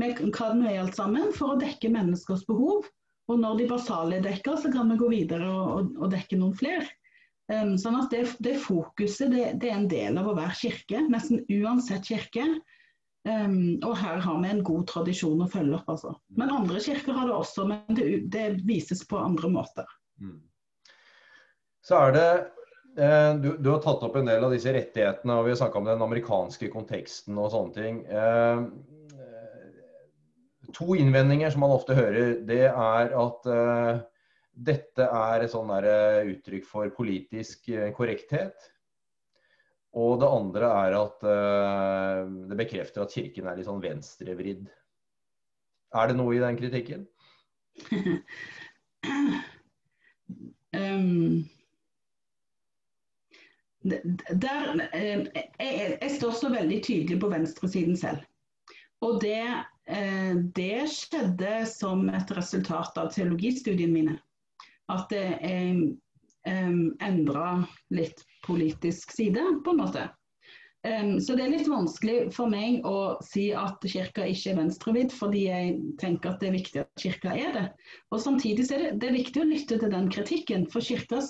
med 0.00 0.20
er 0.22 0.80
alt 0.80 0.96
sammen, 0.96 1.32
for 1.36 1.54
å 1.54 1.60
dekke 1.60 1.92
menneskers 1.92 2.46
behov. 2.48 2.88
Og 3.30 3.38
når 3.40 3.60
de 3.60 3.68
basale 3.70 4.18
er 4.18 4.24
dekka, 4.24 4.56
så 4.58 4.72
kan 4.72 4.90
vi 4.90 4.98
gå 5.00 5.08
videre 5.12 5.48
og, 5.48 5.72
og, 5.76 5.96
og 6.02 6.12
dekke 6.12 6.38
noen 6.40 6.56
flere. 6.58 6.88
Um, 7.52 7.74
sånn 7.80 7.98
at 7.98 8.12
det, 8.14 8.22
det 8.44 8.54
fokuset 8.62 9.32
det, 9.32 9.46
det, 9.60 9.70
er 9.70 9.80
en 9.80 9.90
del 9.90 10.18
av 10.20 10.30
å 10.30 10.36
være 10.36 10.54
kirke, 10.60 11.02
nesten 11.10 11.42
uansett 11.52 12.06
kirke. 12.08 12.46
Um, 13.28 13.78
og 13.86 13.94
her 14.00 14.22
har 14.24 14.40
vi 14.42 14.50
en 14.50 14.64
god 14.66 14.86
tradisjon 14.90 15.44
å 15.44 15.50
følge 15.50 15.78
opp. 15.78 15.90
altså. 15.94 16.14
Men 16.38 16.54
andre 16.54 16.80
kirker 16.82 17.14
har 17.18 17.28
det 17.28 17.36
også, 17.36 17.66
men 17.70 17.98
det, 17.98 18.08
det 18.32 18.46
vises 18.66 19.04
på 19.06 19.20
andre 19.20 19.52
måter. 19.52 19.94
Mm. 20.22 20.40
Så 21.86 21.98
er 21.98 22.16
det 22.16 22.26
du, 22.92 23.48
du, 23.56 23.68
har 23.70 23.78
tatt 23.80 24.02
opp 24.04 24.16
en 24.18 24.26
del 24.28 24.44
av 24.44 24.52
disse 24.52 24.72
rettighetene, 24.74 25.36
og 25.38 25.46
vi 25.46 25.54
har 25.54 25.60
snakka 25.62 25.80
om 25.80 25.86
den 25.88 26.02
amerikanske 26.04 26.68
konteksten 26.72 27.38
og 27.40 27.52
sånne 27.54 27.76
ting. 27.76 28.02
Eh, 28.04 28.66
to 30.72 30.96
innvendinger 30.96 31.50
som 31.50 31.60
man 31.64 31.74
ofte 31.74 31.96
hører, 31.96 32.36
det 32.48 32.64
er 32.68 33.14
at 33.18 33.48
eh, 33.50 34.02
dette 34.52 35.06
er 35.06 35.44
et 35.44 35.52
sånn 35.52 35.70
eh, 35.78 36.20
uttrykk 36.34 36.68
for 36.68 36.92
politisk 36.96 37.68
eh, 37.72 37.90
korrekthet. 37.96 38.68
Og 39.92 40.20
det 40.22 40.28
andre 40.32 40.68
er 40.72 40.94
at 40.96 41.18
det 42.48 42.56
bekrefter 42.56 43.02
at 43.02 43.12
Kirken 43.12 43.44
er 43.44 43.58
litt 43.58 43.66
sånn 43.66 43.82
venstrevridd. 43.82 44.62
Er 45.92 46.08
det 46.08 46.16
noe 46.16 46.32
i 46.32 46.40
den 46.40 46.56
kritikken? 46.56 47.02
um, 50.72 51.44
der, 53.82 54.68
jeg, 54.94 55.46
jeg, 55.58 56.10
står 56.16 56.36
så 56.38 56.50
veldig 56.52 56.78
tydelig 56.84 57.18
på 57.20 57.30
venstresiden 57.32 57.96
selv. 57.98 58.22
Og 59.02 59.18
det, 59.22 59.42
det 60.54 60.84
skjedde 60.92 61.54
som 61.66 62.06
et 62.14 62.30
resultat 62.36 62.98
av 63.02 63.10
teologistudiene 63.14 63.96
mine 63.96 64.18
at 64.92 65.12
jeg 65.14 65.74
um, 66.46 66.80
endra 67.02 67.62
litt 67.94 68.22
politisk 68.46 69.14
side, 69.14 69.42
på 69.64 69.74
en 69.74 69.80
måte. 69.82 70.08
Så 70.82 71.36
det 71.38 71.44
er 71.44 71.52
litt 71.52 71.68
vanskelig 71.70 72.32
for 72.34 72.50
meg 72.50 72.82
å 72.88 73.14
si 73.22 73.52
at 73.54 73.84
kirka 73.86 74.24
ikke 74.26 74.50
er 74.50 74.56
venstrevidd, 74.58 75.12
fordi 75.14 75.44
jeg 75.44 75.76
tenker 76.00 76.32
at 76.32 76.40
det 76.42 76.48
er 76.48 76.56
viktig 76.56 76.80
at 76.82 76.90
kirka 76.98 77.36
er 77.38 77.52
det. 77.54 77.62
Og 78.10 78.18
Samtidig 78.24 78.66
er 78.66 78.82
det, 78.82 78.88
det 78.98 79.10
er 79.12 79.14
viktig 79.14 79.44
å 79.44 79.46
lytte 79.46 79.78
til 79.78 79.92
den 79.94 80.10
kritikken, 80.10 80.66
for 80.72 80.82
kirka 80.82 81.20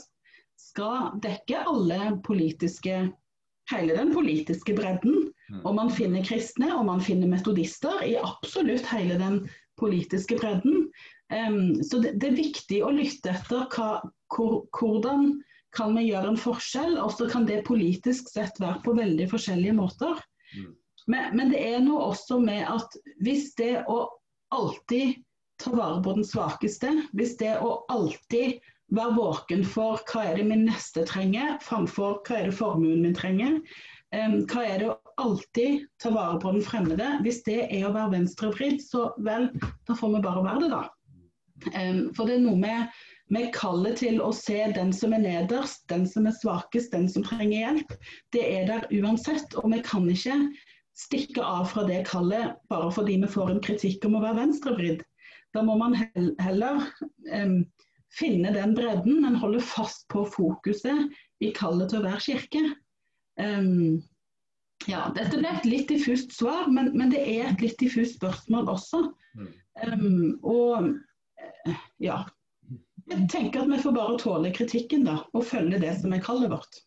skal 0.62 1.16
dekke 1.24 1.64
alle 1.68 2.14
politiske 2.26 3.02
hele 3.70 3.96
den 3.96 4.12
politiske 4.14 4.74
bredden. 4.76 5.30
Mm. 5.50 5.60
Og 5.64 5.74
man 5.76 5.90
finner 5.92 6.24
kristne 6.26 6.70
og 6.74 6.86
man 6.88 7.02
finner 7.04 7.30
metodister 7.30 8.02
i 8.06 8.16
absolutt 8.18 8.86
hele 8.92 9.18
den 9.20 9.42
politiske 9.80 10.38
bredden. 10.40 10.88
Um, 11.32 11.80
så 11.84 12.02
det, 12.02 12.16
det, 12.20 12.32
er 12.32 12.42
viktig 12.42 12.82
å 12.84 12.92
lytte 12.92 13.32
etter 13.32 13.64
hva, 13.72 14.02
hvor, 14.34 14.62
hvordan 14.76 15.40
kan 15.72 15.94
vi 15.96 16.10
gjøre 16.10 16.34
en 16.34 16.40
forskjell, 16.40 16.98
og 17.00 17.14
så 17.16 17.28
kan 17.32 17.46
det 17.48 17.62
politisk 17.64 18.28
sett 18.28 18.58
være 18.60 18.82
på 18.84 18.92
veldig 18.98 19.28
forskjellige 19.30 19.76
måter. 19.78 20.20
Mm. 20.52 20.72
Men, 21.06 21.36
men, 21.36 21.52
det 21.54 21.62
er 21.72 21.80
noe 21.82 22.10
også 22.12 22.38
med 22.42 22.66
at 22.68 22.98
hvis 23.24 23.54
det 23.58 23.86
å 23.90 24.04
alltid 24.52 25.22
ta 25.62 25.72
vare 25.72 26.02
på 26.04 26.12
den 26.18 26.26
svakeste, 26.26 26.92
hvis 27.16 27.38
det 27.40 27.54
å 27.64 27.80
alltid 27.92 28.60
være 28.92 29.16
våken 29.16 29.64
for 29.64 30.02
hva 30.10 30.26
er 30.28 30.38
det 30.38 30.46
min 30.48 30.66
neste 30.68 31.06
trenger, 31.08 31.56
framfor 31.64 32.20
hva 32.26 32.38
er 32.38 32.50
det 32.50 32.56
formuen 32.58 33.04
min 33.04 33.16
trenger, 33.16 33.60
hva 34.12 34.64
er 34.66 34.82
det 34.82 34.90
å 34.92 34.98
alltid 35.22 35.86
ta 36.02 36.10
vare 36.12 36.40
på 36.40 36.52
den 36.52 36.64
fremmede, 36.64 37.06
hvis 37.24 37.40
det 37.46 37.62
er 37.70 37.86
å 37.88 37.94
være 37.94 38.18
venstrevridd, 38.18 38.82
så 38.84 39.08
vel, 39.24 39.48
da 39.88 39.96
får 39.96 40.16
vi 40.16 40.26
bare 40.26 40.44
være 40.44 40.64
det, 40.64 40.70
da. 40.74 40.82
For 42.16 42.26
det 42.26 42.36
er 42.36 42.44
noe 42.44 42.58
med, 42.58 42.92
med 43.32 43.52
kallet 43.56 44.00
til 44.02 44.20
å 44.20 44.32
se 44.36 44.58
den 44.76 44.92
som 44.96 45.14
er 45.16 45.22
nederst, 45.24 45.86
den 45.92 46.04
som 46.08 46.26
er 46.28 46.36
svakest, 46.36 46.92
den 46.92 47.08
som 47.08 47.24
trenger 47.24 47.62
hjelp. 47.62 47.94
Det 48.34 48.42
er 48.44 48.66
der 48.68 48.88
uansett. 48.98 49.54
Og 49.62 49.70
vi 49.72 49.80
kan 49.86 50.08
ikke 50.10 50.36
stikke 50.98 51.44
av 51.44 51.70
fra 51.70 51.86
det 51.88 52.02
kallet 52.10 52.58
bare 52.68 52.90
fordi 52.92 53.16
vi 53.22 53.30
får 53.30 53.54
en 53.54 53.62
kritikk 53.64 54.04
om 54.08 54.18
å 54.18 54.24
være 54.26 54.42
venstrevridd. 54.42 55.06
Da 55.56 55.62
må 55.64 55.76
man 55.80 55.96
heller 56.40 56.82
um, 57.32 57.62
finne 58.12 58.52
den 58.54 58.74
bredden, 58.76 59.20
men 59.24 59.38
holde 59.40 59.62
fast 59.64 60.06
på 60.12 60.24
fokuset 60.28 61.12
i 61.42 61.52
kallet 61.56 61.90
til 61.90 62.02
å 62.02 62.06
være 62.06 62.22
kirke. 62.26 62.62
Um, 63.40 64.02
ja, 64.90 65.06
dette 65.14 65.38
ble 65.38 65.50
et 65.50 65.68
litt 65.68 65.88
diffust 65.90 66.34
svar, 66.34 66.68
men, 66.72 66.92
men, 66.96 67.12
det 67.12 67.22
er 67.22 67.50
et 67.50 67.64
litt 67.64 67.78
diffust 67.80 68.18
spørsmål 68.18 68.70
også. 68.72 69.04
Um, 69.86 70.38
og 70.42 70.92
ja. 72.02 72.22
Jeg 73.10 73.26
tenker 73.32 73.64
at 73.64 73.70
vi 73.70 73.80
får 73.82 73.94
bare 73.96 74.18
tåle 74.20 74.52
kritikken 74.54 75.04
da, 75.08 75.18
og 75.34 75.46
følge 75.48 75.80
det 75.82 75.96
som 76.00 76.14
er 76.14 76.22
kallet 76.22 76.52
vårt. 76.52 76.82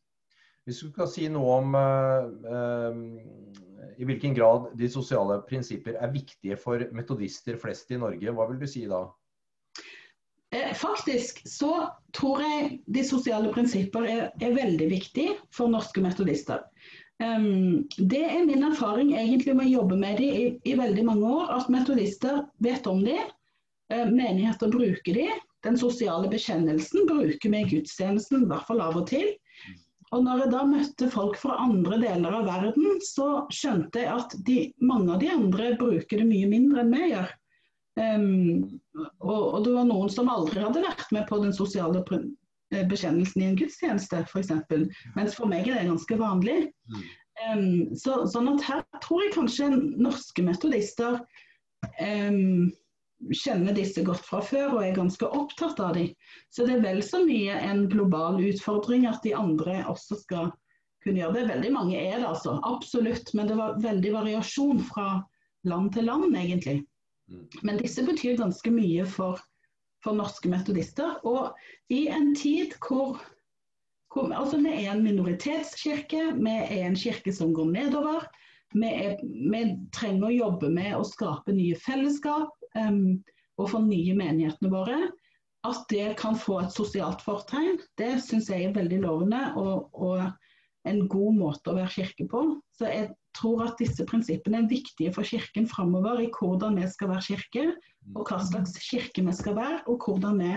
Hvis 0.66 0.80
du 0.82 0.90
skal 0.90 1.10
si 1.12 1.28
noe 1.30 1.58
om 1.60 1.76
uh, 1.78 2.30
uh, 2.50 3.92
i 4.02 4.08
hvilken 4.08 4.34
grad 4.38 4.72
de 4.80 4.90
sosiale 4.90 5.38
prinsipper 5.46 6.00
er 6.00 6.14
viktige 6.14 6.58
for 6.58 6.82
metodister 6.96 7.60
flest 7.62 7.92
i 7.94 8.00
Norge, 8.02 8.34
hva 8.34 8.48
vil 8.50 8.64
du 8.64 8.68
si 8.70 8.86
da? 8.90 9.04
Eh, 10.56 10.72
faktisk 10.80 11.42
så 11.50 11.74
tror 12.16 12.44
jeg 12.46 12.78
de 12.96 13.04
sosiale 13.04 13.52
prinsipper 13.52 14.08
er, 14.08 14.28
er 14.40 14.56
veldig 14.56 14.88
viktige 14.92 15.36
for 15.54 15.72
norske 15.72 16.04
metodister. 16.04 16.64
Um, 17.24 17.86
det 17.96 18.26
er 18.28 18.44
min 18.48 18.64
erfaring 18.68 19.14
egentlig 19.16 19.54
med 19.56 19.70
å 19.70 19.74
jobbe 19.82 19.98
med 20.00 20.18
dem 20.20 20.36
i, 20.36 20.48
i 20.68 20.76
veldig 20.76 21.06
mange 21.08 21.30
år, 21.32 21.52
at 21.60 21.72
metodister 21.72 22.42
vet 22.64 22.88
om 22.92 23.04
dem 23.06 23.24
Eh, 23.94 24.12
menigheter 24.12 24.68
bruker 24.68 25.14
de. 25.14 25.30
Den 25.64 25.78
sosiale 25.78 26.30
bekjennelsen 26.30 27.06
bruker 27.08 27.50
vi 27.50 27.62
i 27.62 27.70
gudstjenesten, 27.70 28.44
i 28.44 28.50
hvert 28.50 28.68
fall 28.68 28.82
av 28.82 28.98
og 28.98 29.08
til. 29.10 29.28
Og 30.14 30.24
når 30.26 30.44
jeg 30.44 30.52
da 30.54 30.62
møtte 30.70 31.10
folk 31.14 31.38
fra 31.38 31.58
andre 31.62 32.00
deler 32.02 32.38
av 32.40 32.48
verden, 32.50 33.00
så 33.06 33.46
skjønte 33.54 34.02
jeg 34.02 34.14
at 34.14 34.36
de, 34.48 34.60
mange 34.82 35.14
av 35.14 35.22
de 35.22 35.32
andre 35.34 35.74
bruker 35.80 36.22
det 36.22 36.28
mye 36.30 36.50
mindre 36.50 36.86
enn 36.86 36.94
vi 36.94 37.10
gjør. 37.12 37.34
Um, 37.96 38.80
og, 39.24 39.42
og, 39.54 39.60
det 39.64 39.74
var 39.78 39.86
noen 39.88 40.10
som 40.12 40.32
aldri 40.32 40.60
hadde 40.60 40.84
vært 40.84 41.12
med 41.16 41.28
på 41.30 41.40
den 41.40 41.54
sosiale 41.56 42.02
eh, 42.04 42.84
bekjennelsen 42.90 43.44
i 43.44 43.50
en 43.50 43.60
gudstjeneste, 43.60 44.26
f.eks. 44.28 44.52
Mens 45.16 45.38
for 45.38 45.48
meg 45.52 45.70
er 45.70 45.80
det 45.80 45.92
ganske 45.92 46.18
vanlig. 46.20 46.58
Um, 47.46 47.96
så, 47.96 48.24
sånn 48.32 48.52
at 48.56 48.66
her 48.68 48.84
tror 49.04 49.24
jeg 49.24 49.36
kanskje 49.36 49.70
norske 49.76 50.44
metodister 50.44 51.22
um, 52.00 52.68
kjenner 53.32 53.76
disse 53.76 54.04
godt 54.06 54.24
fra 54.28 54.42
før 54.44 54.78
og 54.78 54.84
er 54.84 54.98
ganske 54.98 55.28
opptatt 55.28 55.80
av 55.84 55.96
dem. 55.96 56.12
Så 56.52 56.68
det 56.68 56.78
er 56.78 56.86
vel 56.86 57.02
så 57.06 57.24
mye 57.24 57.56
en 57.64 57.86
global 57.92 58.42
utfordring 58.44 59.08
at 59.10 59.24
de 59.24 59.36
andre 59.38 59.82
også 59.92 60.20
skal 60.24 60.52
kunne 61.06 61.22
gjøre 61.22 61.38
det. 61.38 61.46
Veldig 61.54 61.72
mange 61.76 61.96
er 62.00 62.20
det, 62.20 62.28
altså. 62.28 62.58
Absolutt. 62.68 63.32
Men 63.38 63.48
det 63.52 63.58
var 63.60 63.80
veldig 63.84 64.12
variasjon 64.18 64.84
fra 64.90 65.08
land 65.70 65.94
til 65.96 66.10
land, 66.10 66.36
egentlig. 66.36 66.84
Mm. 67.32 67.48
Men 67.62 67.78
disse 67.82 68.04
betyr 68.06 68.38
ganske 68.40 68.72
mye 68.74 69.06
for, 69.10 69.42
for 70.04 70.18
norske 70.18 70.50
metodister. 70.52 71.18
Og 71.28 71.56
i 71.94 72.06
en 72.12 72.34
tid 72.38 72.76
hvor, 72.86 73.20
hvor 74.14 74.32
altså 74.34 74.62
Vi 74.62 74.74
er 74.86 74.92
en 74.94 75.04
minoritetskirke, 75.04 76.32
vi 76.38 76.56
er 76.56 76.86
en 76.86 76.98
kirke 77.00 77.34
som 77.34 77.54
går 77.54 77.72
nedover. 77.74 78.28
Vi, 78.76 78.88
er, 78.88 79.20
vi 79.24 79.62
trenger 79.96 80.30
å 80.30 80.36
jobbe 80.36 80.72
med 80.74 80.96
å 80.98 81.06
skape 81.08 81.54
nye 81.56 81.78
fellesskap 81.80 82.52
um, 82.76 83.22
og 83.62 83.70
fornye 83.72 84.16
menighetene 84.18 84.72
våre. 84.74 84.98
At 85.66 85.86
det 85.90 86.18
kan 86.20 86.36
få 86.38 86.60
et 86.62 86.76
sosialt 86.76 87.24
fortegn, 87.26 87.80
det 87.98 88.20
syns 88.22 88.52
jeg 88.52 88.68
er 88.68 88.76
veldig 88.76 89.00
lovende. 89.06 89.42
Og, 89.58 89.88
og 89.96 90.26
en 90.86 91.08
god 91.10 91.38
måte 91.40 91.72
å 91.72 91.78
være 91.80 91.94
kirke 91.96 92.28
på. 92.30 92.44
Så 92.78 92.90
jeg 92.92 93.14
tror 93.38 93.66
at 93.66 93.80
disse 93.80 94.06
prinsippene 94.08 94.64
er 94.64 94.70
viktige 94.72 95.14
for 95.16 95.28
Kirken 95.28 95.68
framover 95.70 96.22
i 96.24 96.32
hvordan 96.32 96.80
vi 96.80 96.88
skal 96.92 97.12
være 97.12 97.28
kirke, 97.30 97.66
og 98.16 98.30
hva 98.30 98.40
slags 98.46 98.76
kirke 98.86 99.24
vi 99.26 99.34
skal 99.36 99.58
være, 99.58 99.82
og 99.90 100.06
hvordan 100.06 100.40
vi 100.42 100.54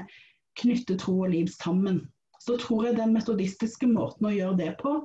knytter 0.62 0.98
tro 1.00 1.20
og 1.24 1.32
liv 1.32 1.48
sammen. 1.52 2.04
Så 2.40 2.56
tror 2.60 2.86
jeg 2.86 2.98
den 2.98 3.14
metodistiske 3.14 3.88
måten 3.90 4.28
å 4.28 4.34
gjøre 4.34 4.58
det 4.60 4.72
på 4.82 5.00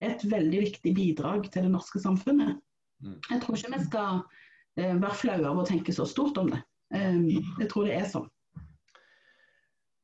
er 0.00 0.14
et 0.14 0.24
veldig 0.30 0.62
viktig 0.66 0.92
bidrag 0.94 1.48
til 1.50 1.66
det 1.66 1.72
norske 1.72 2.00
samfunnet. 2.02 2.58
Mm. 3.02 3.18
Jeg 3.30 3.42
tror 3.42 3.58
ikke 3.58 3.72
vi 3.74 3.84
skal 3.84 4.22
eh, 4.78 4.94
være 4.94 5.20
flaue 5.20 5.50
av 5.50 5.60
å 5.62 5.66
tenke 5.68 5.94
så 5.94 6.06
stort 6.08 6.38
om 6.40 6.52
det. 6.52 6.62
Um, 6.94 7.26
jeg 7.58 7.68
tror 7.72 7.88
det 7.88 7.96
er 7.96 8.08
sånn. 8.10 8.28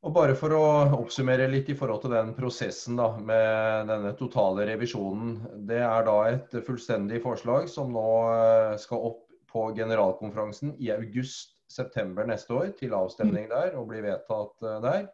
Og 0.03 0.11
bare 0.17 0.35
for 0.35 0.51
å 0.57 0.63
oppsummere 0.97 1.45
litt 1.47 1.69
i 1.71 1.77
forhold 1.79 2.01
til 2.03 2.11
den 2.17 2.33
prosessen 2.35 2.97
da, 2.99 3.13
med 3.23 3.87
denne 3.87 4.11
totale 4.19 4.65
revisjonen. 4.67 5.37
Det 5.69 5.79
er 5.79 6.07
da 6.09 6.17
et 6.27 6.57
fullstendig 6.67 7.21
forslag 7.23 7.69
som 7.71 7.93
nå 7.95 8.07
eh, 8.33 8.73
skal 8.83 9.05
opp 9.13 9.21
på 9.53 9.69
generalkonferansen 9.77 10.75
i 10.83 10.91
august-september 10.91 12.27
neste 12.27 12.57
år 12.57 12.73
til 12.81 12.97
avstemning 12.99 13.47
der 13.53 13.77
og 13.79 13.93
bli 13.93 14.03
vedtatt 14.03 14.67
eh, 14.67 14.81
der. 14.89 15.07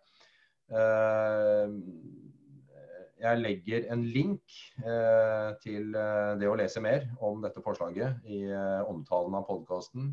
Eh, 0.73 1.77
jeg 3.19 3.43
legger 3.43 3.89
en 3.93 4.09
link 4.15 4.57
til 5.65 5.89
det 5.91 6.47
å 6.47 6.55
lese 6.55 6.79
mer 6.79 7.09
om 7.27 7.41
dette 7.43 7.59
forslaget 7.65 8.29
i 8.31 8.45
omtalen 8.87 9.35
av 9.35 9.43
podkasten. 9.49 10.13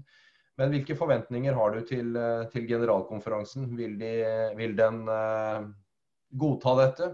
Men 0.59 0.71
hvilke 0.71 0.95
forventninger 0.95 1.55
har 1.57 1.75
du 1.75 1.81
til, 1.87 2.15
eh, 2.15 2.45
til 2.53 2.67
generalkonferansen? 2.69 3.67
Vil, 3.75 3.97
de, 3.99 4.11
vil 4.55 4.75
den 4.77 5.01
uh, 5.11 5.65
godta 6.39 6.75
dette? 6.79 7.09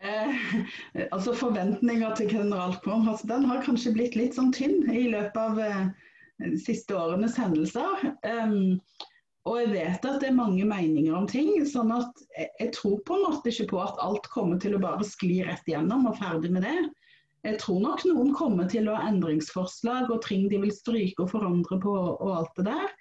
Eh, 0.00 0.44
altså 1.14 1.34
Forventninger 1.36 2.14
til 2.16 2.30
generalkonferansen 2.30 3.30
den 3.32 3.44
har 3.50 3.64
kanskje 3.64 3.94
blitt 3.96 4.16
litt 4.18 4.36
sånn 4.36 4.54
tynn 4.56 4.88
i 4.92 5.08
løpet 5.12 5.36
av 5.40 5.60
eh, 5.60 5.84
siste 6.60 6.96
årenes 6.96 7.36
hendelser. 7.40 8.10
Um, 8.24 8.78
og 9.46 9.60
jeg 9.60 9.72
vet 9.76 10.06
at 10.08 10.20
det 10.20 10.32
er 10.32 10.36
mange 10.36 10.64
meninger 10.66 11.14
om 11.14 11.28
ting. 11.30 11.52
sånn 11.68 11.92
at 11.94 12.24
jeg, 12.36 12.50
jeg 12.60 12.72
tror 12.74 12.98
på 13.06 13.16
en 13.16 13.26
måte 13.28 13.52
ikke 13.52 13.70
på 13.74 13.82
at 13.84 14.00
alt 14.02 14.26
kommer 14.32 14.58
til 14.62 14.74
å 14.76 14.82
bare 14.82 15.06
skli 15.06 15.38
rett 15.46 15.68
gjennom 15.70 16.08
og 16.10 16.18
ferdig 16.18 16.50
med 16.56 16.66
det. 16.66 16.78
Jeg 17.46 17.60
tror 17.62 17.80
nok 17.82 18.04
noen 18.08 18.32
kommer 18.34 18.68
til 18.70 18.88
å 18.90 18.96
ha 18.98 19.06
endringsforslag 19.08 20.10
og 20.10 20.24
ting 20.26 20.48
de 20.50 20.60
vil 20.64 20.74
stryke 20.74 21.22
og 21.24 21.32
forandre 21.34 21.78
på 21.82 21.94
og 21.94 22.30
alt 22.40 22.58
det 22.58 22.66
der. 22.68 22.94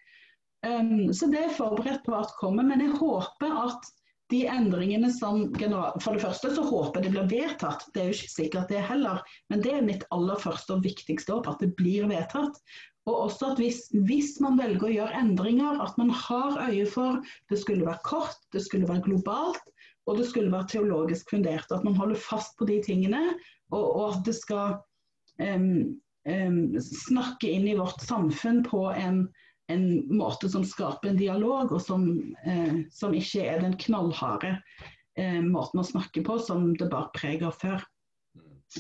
Um, 0.66 1.14
så 1.14 1.30
det 1.30 1.44
er 1.46 1.54
forberedt 1.58 2.06
på 2.06 2.14
at 2.18 2.34
kommer. 2.40 2.66
Men 2.66 2.84
jeg 2.86 2.98
håper 3.00 3.58
at 3.66 3.90
de 4.34 4.46
endringene 4.50 5.12
som 5.14 5.48
general... 5.60 5.94
For 6.02 6.18
det 6.18 6.26
første 6.26 6.54
så 6.56 6.66
håper 6.66 7.02
jeg 7.02 7.08
det 7.08 7.14
blir 7.16 7.30
vedtatt. 7.30 7.86
Det 7.94 8.02
er 8.02 8.10
jo 8.10 8.18
ikke 8.18 8.34
sikkert 8.34 8.74
det 8.74 8.82
heller. 8.88 9.22
Men 9.54 9.62
det 9.66 9.76
er 9.76 9.86
mitt 9.86 10.06
aller 10.16 10.42
første 10.42 10.78
og 10.78 10.86
viktigste 10.86 11.36
håp, 11.36 11.50
at 11.52 11.62
det 11.62 11.74
blir 11.78 12.10
vedtatt. 12.10 12.58
Og 13.06 13.28
også 13.28 13.52
at 13.52 13.62
hvis, 13.62 13.84
hvis, 14.08 14.32
man 14.42 14.58
velger 14.58 14.88
å 14.88 14.94
gjøre 14.96 15.20
endringer, 15.20 15.78
at 15.84 15.98
man 16.02 16.10
har 16.10 16.58
øye 16.72 16.88
for 16.90 17.22
det 17.52 17.60
skulle 17.62 17.86
være 17.86 18.02
kort, 18.08 18.40
det 18.54 18.64
skulle 18.66 18.90
være 18.90 19.06
globalt, 19.06 19.62
og 20.10 20.18
det 20.18 20.26
skulle 20.30 20.54
være 20.54 20.72
teologisk 20.74 21.30
fundert. 21.34 21.70
At 21.70 21.86
man 21.86 21.98
holder 21.98 22.18
fast 22.18 22.58
på 22.58 22.66
de 22.70 22.80
tingene, 22.86 23.22
og, 23.74 23.86
og 23.86 24.04
at 24.14 24.26
det 24.28 24.36
skal 24.38 24.78
um, 25.42 25.98
um, 26.28 26.60
snakke 26.82 27.50
inn 27.52 27.68
i 27.68 27.78
vårt 27.78 28.02
samfunn 28.06 28.64
på 28.66 28.86
en, 28.92 29.26
en, 29.72 29.86
måte 30.14 30.50
som 30.52 30.66
skaper 30.68 31.12
en 31.12 31.20
dialog, 31.20 31.74
og 31.74 31.82
som, 31.82 32.08
uh, 32.46 32.78
som 32.94 33.16
ikke 33.18 33.48
er 33.50 33.64
den 33.64 33.78
knallharde 33.82 34.56
uh, 35.20 35.42
måten 35.46 35.82
å 35.82 35.88
snakke 35.88 36.26
på 36.26 36.40
som 36.44 36.74
det 36.78 36.90
bar 36.94 37.12
preg 37.18 37.46
av 37.46 37.58
før. 37.62 37.86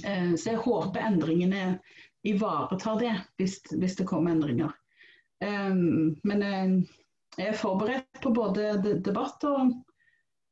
Uh, 0.03 0.33
så 0.35 0.53
jeg 0.53 0.63
håper 0.65 1.05
endringene 1.05 1.79
ivaretar 2.25 2.99
det, 3.01 3.15
hvis, 3.39 3.59
hvis 3.75 3.97
det 3.99 4.09
kommer 4.09 4.33
endringer. 4.33 4.73
Um, 5.43 6.15
men 6.25 6.41
jeg 7.35 7.51
er 7.51 7.57
forberedt 7.59 8.21
på 8.23 8.31
både 8.33 8.77
debatt 9.03 9.43
og, 9.45 9.73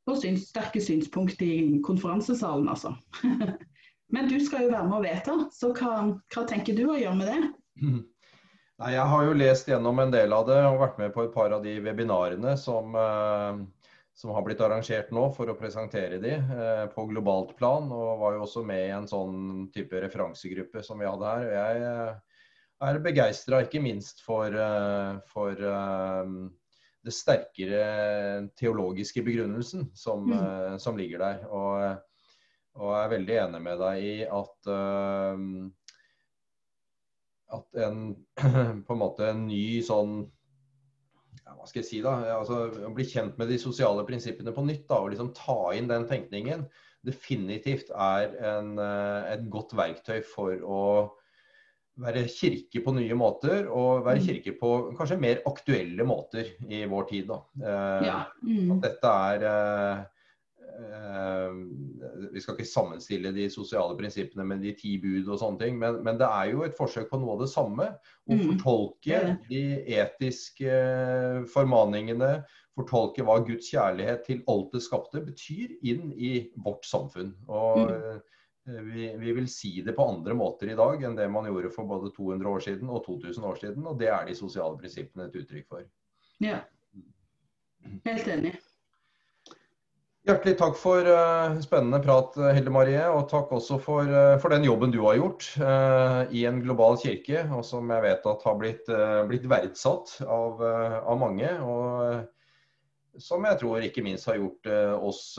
og 0.06 0.18
syns, 0.20 0.50
sterke 0.52 0.82
synspunkt 0.84 1.42
i 1.42 1.80
konferansesalen, 1.86 2.68
altså. 2.70 2.94
Men 4.14 4.30
du 4.30 4.38
skal 4.46 4.68
jo 4.68 4.74
være 4.74 4.88
med 4.88 5.00
å 5.00 5.04
vedta, 5.04 5.38
så 5.54 5.72
hva, 5.74 5.94
hva 6.34 6.44
tenker 6.50 6.76
du 6.78 6.86
å 6.86 6.98
gjøre 7.00 7.16
med 7.18 7.32
det? 7.32 7.40
Nei, 8.82 8.92
jeg 8.94 9.06
har 9.10 9.24
jo 9.26 9.38
lest 9.38 9.70
gjennom 9.70 10.02
en 10.04 10.12
del 10.14 10.34
av 10.36 10.46
det 10.50 10.60
og 10.68 10.82
vært 10.82 11.00
med 11.02 11.14
på 11.16 11.26
et 11.26 11.34
par 11.34 11.54
av 11.56 11.64
de 11.66 11.76
webinarene 11.82 12.56
som, 12.60 12.94
eh, 12.98 13.90
som 14.18 14.34
har 14.36 14.46
blitt 14.46 14.62
arrangert 14.66 15.10
nå 15.14 15.28
for 15.34 15.50
å 15.50 15.58
presentere 15.58 16.22
de 16.22 16.34
eh, 16.38 16.84
på 16.94 17.08
globalt 17.10 17.56
plan. 17.58 17.90
Og 17.90 18.22
var 18.22 18.38
jo 18.38 18.46
også 18.46 18.66
med 18.66 18.86
i 18.86 18.94
en 18.94 19.10
sånn 19.10 19.68
type 19.74 20.02
referansegruppe 20.06 20.86
som 20.86 21.02
vi 21.02 21.10
hadde 21.10 21.34
her. 21.34 21.48
og 21.50 21.58
Jeg 21.58 21.84
eh, 21.90 22.40
er 22.90 23.04
begeistra 23.06 23.64
ikke 23.66 23.82
minst 23.82 24.22
for, 24.26 24.58
for 25.32 25.62
det 27.04 27.14
sterkere 27.16 27.84
teologiske 28.60 29.24
begrunnelsen 29.24 29.88
som, 29.96 30.28
mm. 30.28 30.82
Som 30.84 31.00
ligger 31.00 31.24
der. 31.24 31.46
Og 31.48 32.04
og 32.80 32.90
jeg 32.90 33.06
er 33.06 33.12
veldig 33.12 33.40
enig 33.44 33.62
med 33.68 33.82
deg 33.84 34.04
i 34.04 34.14
at 34.26 34.70
uh, 34.74 35.42
at 37.54 37.82
en 37.86 38.00
på 38.88 38.96
en 38.96 39.02
måte 39.02 39.28
en 39.30 39.44
ny 39.46 39.82
sånn 39.86 40.24
ja, 41.44 41.54
Hva 41.58 41.68
skal 41.70 41.84
jeg 41.84 41.90
si, 41.90 42.00
da? 42.06 42.16
Altså, 42.38 42.66
bli 42.96 43.06
kjent 43.10 43.38
med 43.38 43.52
de 43.52 43.60
sosiale 43.62 44.06
prinsippene 44.08 44.54
på 44.56 44.64
nytt 44.66 44.88
da, 44.90 45.02
og 45.02 45.12
liksom 45.14 45.34
ta 45.38 45.58
inn 45.78 45.90
den 45.92 46.08
tenkningen, 46.10 46.66
definitivt 47.06 47.92
er 47.92 48.34
en, 48.54 48.78
uh, 48.80 49.28
et 49.30 49.44
godt 49.54 49.76
verktøy 49.78 50.24
for 50.26 50.64
å 50.64 50.86
være 52.02 52.24
kirke 52.32 52.82
på 52.82 52.94
nye 52.96 53.14
måter, 53.14 53.68
og 53.70 54.06
være 54.08 54.22
mm. 54.22 54.26
kirke 54.26 54.56
på 54.58 54.70
kanskje 54.98 55.20
mer 55.22 55.44
aktuelle 55.46 56.08
måter 56.10 56.48
i 56.66 56.80
vår 56.90 57.06
tid. 57.12 57.28
Da. 57.30 57.38
Uh, 57.60 58.08
ja. 58.08 58.18
mm. 58.42 58.72
At 58.78 58.88
dette 58.88 59.14
er 59.28 59.46
Eh, 59.50 60.06
vi 62.34 62.42
skal 62.42 62.56
ikke 62.56 62.68
sammenstille 62.68 63.32
de 63.36 63.46
sosiale 63.52 63.96
prinsippene 63.98 64.46
med 64.48 64.64
de 64.64 64.74
ti 64.78 64.96
bud 65.02 65.28
og 65.28 65.40
sånne 65.42 65.62
ting, 65.62 65.78
men, 65.80 66.00
men, 66.06 66.18
det 66.20 66.28
er 66.28 66.52
jo 66.54 66.64
et 66.66 66.76
forsøk 66.78 67.10
på 67.12 67.20
noe 67.22 67.36
av 67.36 67.44
det 67.44 67.50
samme. 67.52 67.90
Å 68.24 68.38
mm. 68.38 68.44
fortolke 68.50 69.22
de 69.50 69.64
etiske 70.00 70.78
formaningene, 71.54 72.36
fortolke 72.78 73.26
hva 73.26 73.40
Guds 73.46 73.70
kjærlighet 73.70 74.26
til 74.28 74.44
alt 74.50 74.74
det 74.74 74.84
skapte 74.86 75.22
betyr 75.26 75.76
inn 75.86 76.10
i 76.18 76.36
vårt 76.66 76.88
samfunn. 76.90 77.36
Og 77.52 77.94
mm. 77.94 78.22
vi, 78.90 79.08
vi, 79.22 79.38
vil 79.40 79.50
si 79.52 79.76
det 79.86 79.96
på 79.98 80.10
andre 80.10 80.38
måter 80.38 80.74
i 80.74 80.78
dag 80.80 81.06
enn 81.06 81.18
det 81.20 81.30
man 81.32 81.50
gjorde 81.52 81.74
for 81.76 81.90
både 81.90 82.14
200 82.18 82.54
år 82.56 82.68
siden 82.68 82.94
og 82.94 83.06
2000 83.06 83.50
år 83.52 83.62
siden, 83.62 83.90
og 83.90 84.02
det 84.02 84.10
er 84.14 84.26
de 84.30 84.38
sosiale 84.40 84.80
prinsippene 84.80 85.30
et 85.30 85.42
uttrykk 85.44 85.70
for. 85.70 85.90
Ja, 86.44 86.64
helt 88.08 88.32
enig. 88.32 88.58
Hjertelig 90.24 90.54
takk 90.56 90.78
for 90.80 91.04
uh, 91.04 91.58
spennende 91.60 91.98
prat, 92.00 92.38
Hilde 92.56 92.72
Marie. 92.72 93.02
Og 93.12 93.26
takk 93.28 93.50
også 93.52 93.76
for, 93.84 94.08
uh, 94.08 94.38
for 94.40 94.54
den 94.56 94.64
jobben 94.64 94.94
du 94.94 95.02
har 95.04 95.18
gjort 95.20 95.50
uh, 95.60 96.22
i 96.32 96.46
en 96.48 96.62
global 96.64 96.96
kirke, 97.02 97.42
og 97.52 97.66
som 97.68 97.92
jeg 97.92 98.06
vet 98.06 98.30
at 98.32 98.46
har 98.48 98.56
blitt, 98.62 98.88
blitt 99.28 99.50
verdsatt 99.52 100.14
av, 100.24 100.64
av, 100.64 101.18
mange. 101.20 101.50
Og 101.68 103.20
som 103.20 103.44
jeg 103.44 103.60
tror 103.60 103.84
ikke 103.84 104.06
minst 104.06 104.30
har 104.30 104.40
gjort 104.40 104.70
oss 105.06 105.36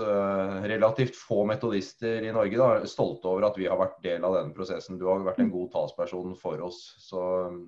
relativt 0.68 1.16
få 1.18 1.40
metodister 1.48 2.22
i 2.22 2.34
Norge 2.36 2.60
da, 2.60 2.68
stolte 2.86 3.32
over 3.32 3.48
at 3.48 3.56
vi 3.58 3.66
har 3.66 3.80
vært 3.80 3.96
del 4.04 4.22
av 4.22 4.36
denne 4.36 4.54
prosessen. 4.54 5.00
Du 5.00 5.08
har 5.08 5.24
vært 5.24 5.40
en 5.42 5.50
god 5.50 5.72
talsperson 5.72 6.36
for 6.38 6.60
oss. 6.62 6.82
Så, 7.02 7.22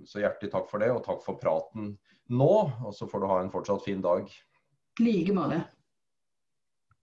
så 0.07 0.21
hjertelig 0.21 0.53
takk 0.53 0.69
for 0.71 0.85
det, 0.85 0.93
og 0.93 1.03
takk 1.09 1.25
for 1.25 1.41
praten 1.41 1.97
nå. 2.29 2.53
Og 2.85 2.95
så 2.95 3.09
får 3.09 3.25
du 3.25 3.29
ha 3.33 3.41
en 3.41 3.51
fortsatt 3.57 3.89
fin 3.89 4.05
dag. 4.05 4.29
I 5.01 5.09
like 5.09 5.35
måte. 5.35 5.65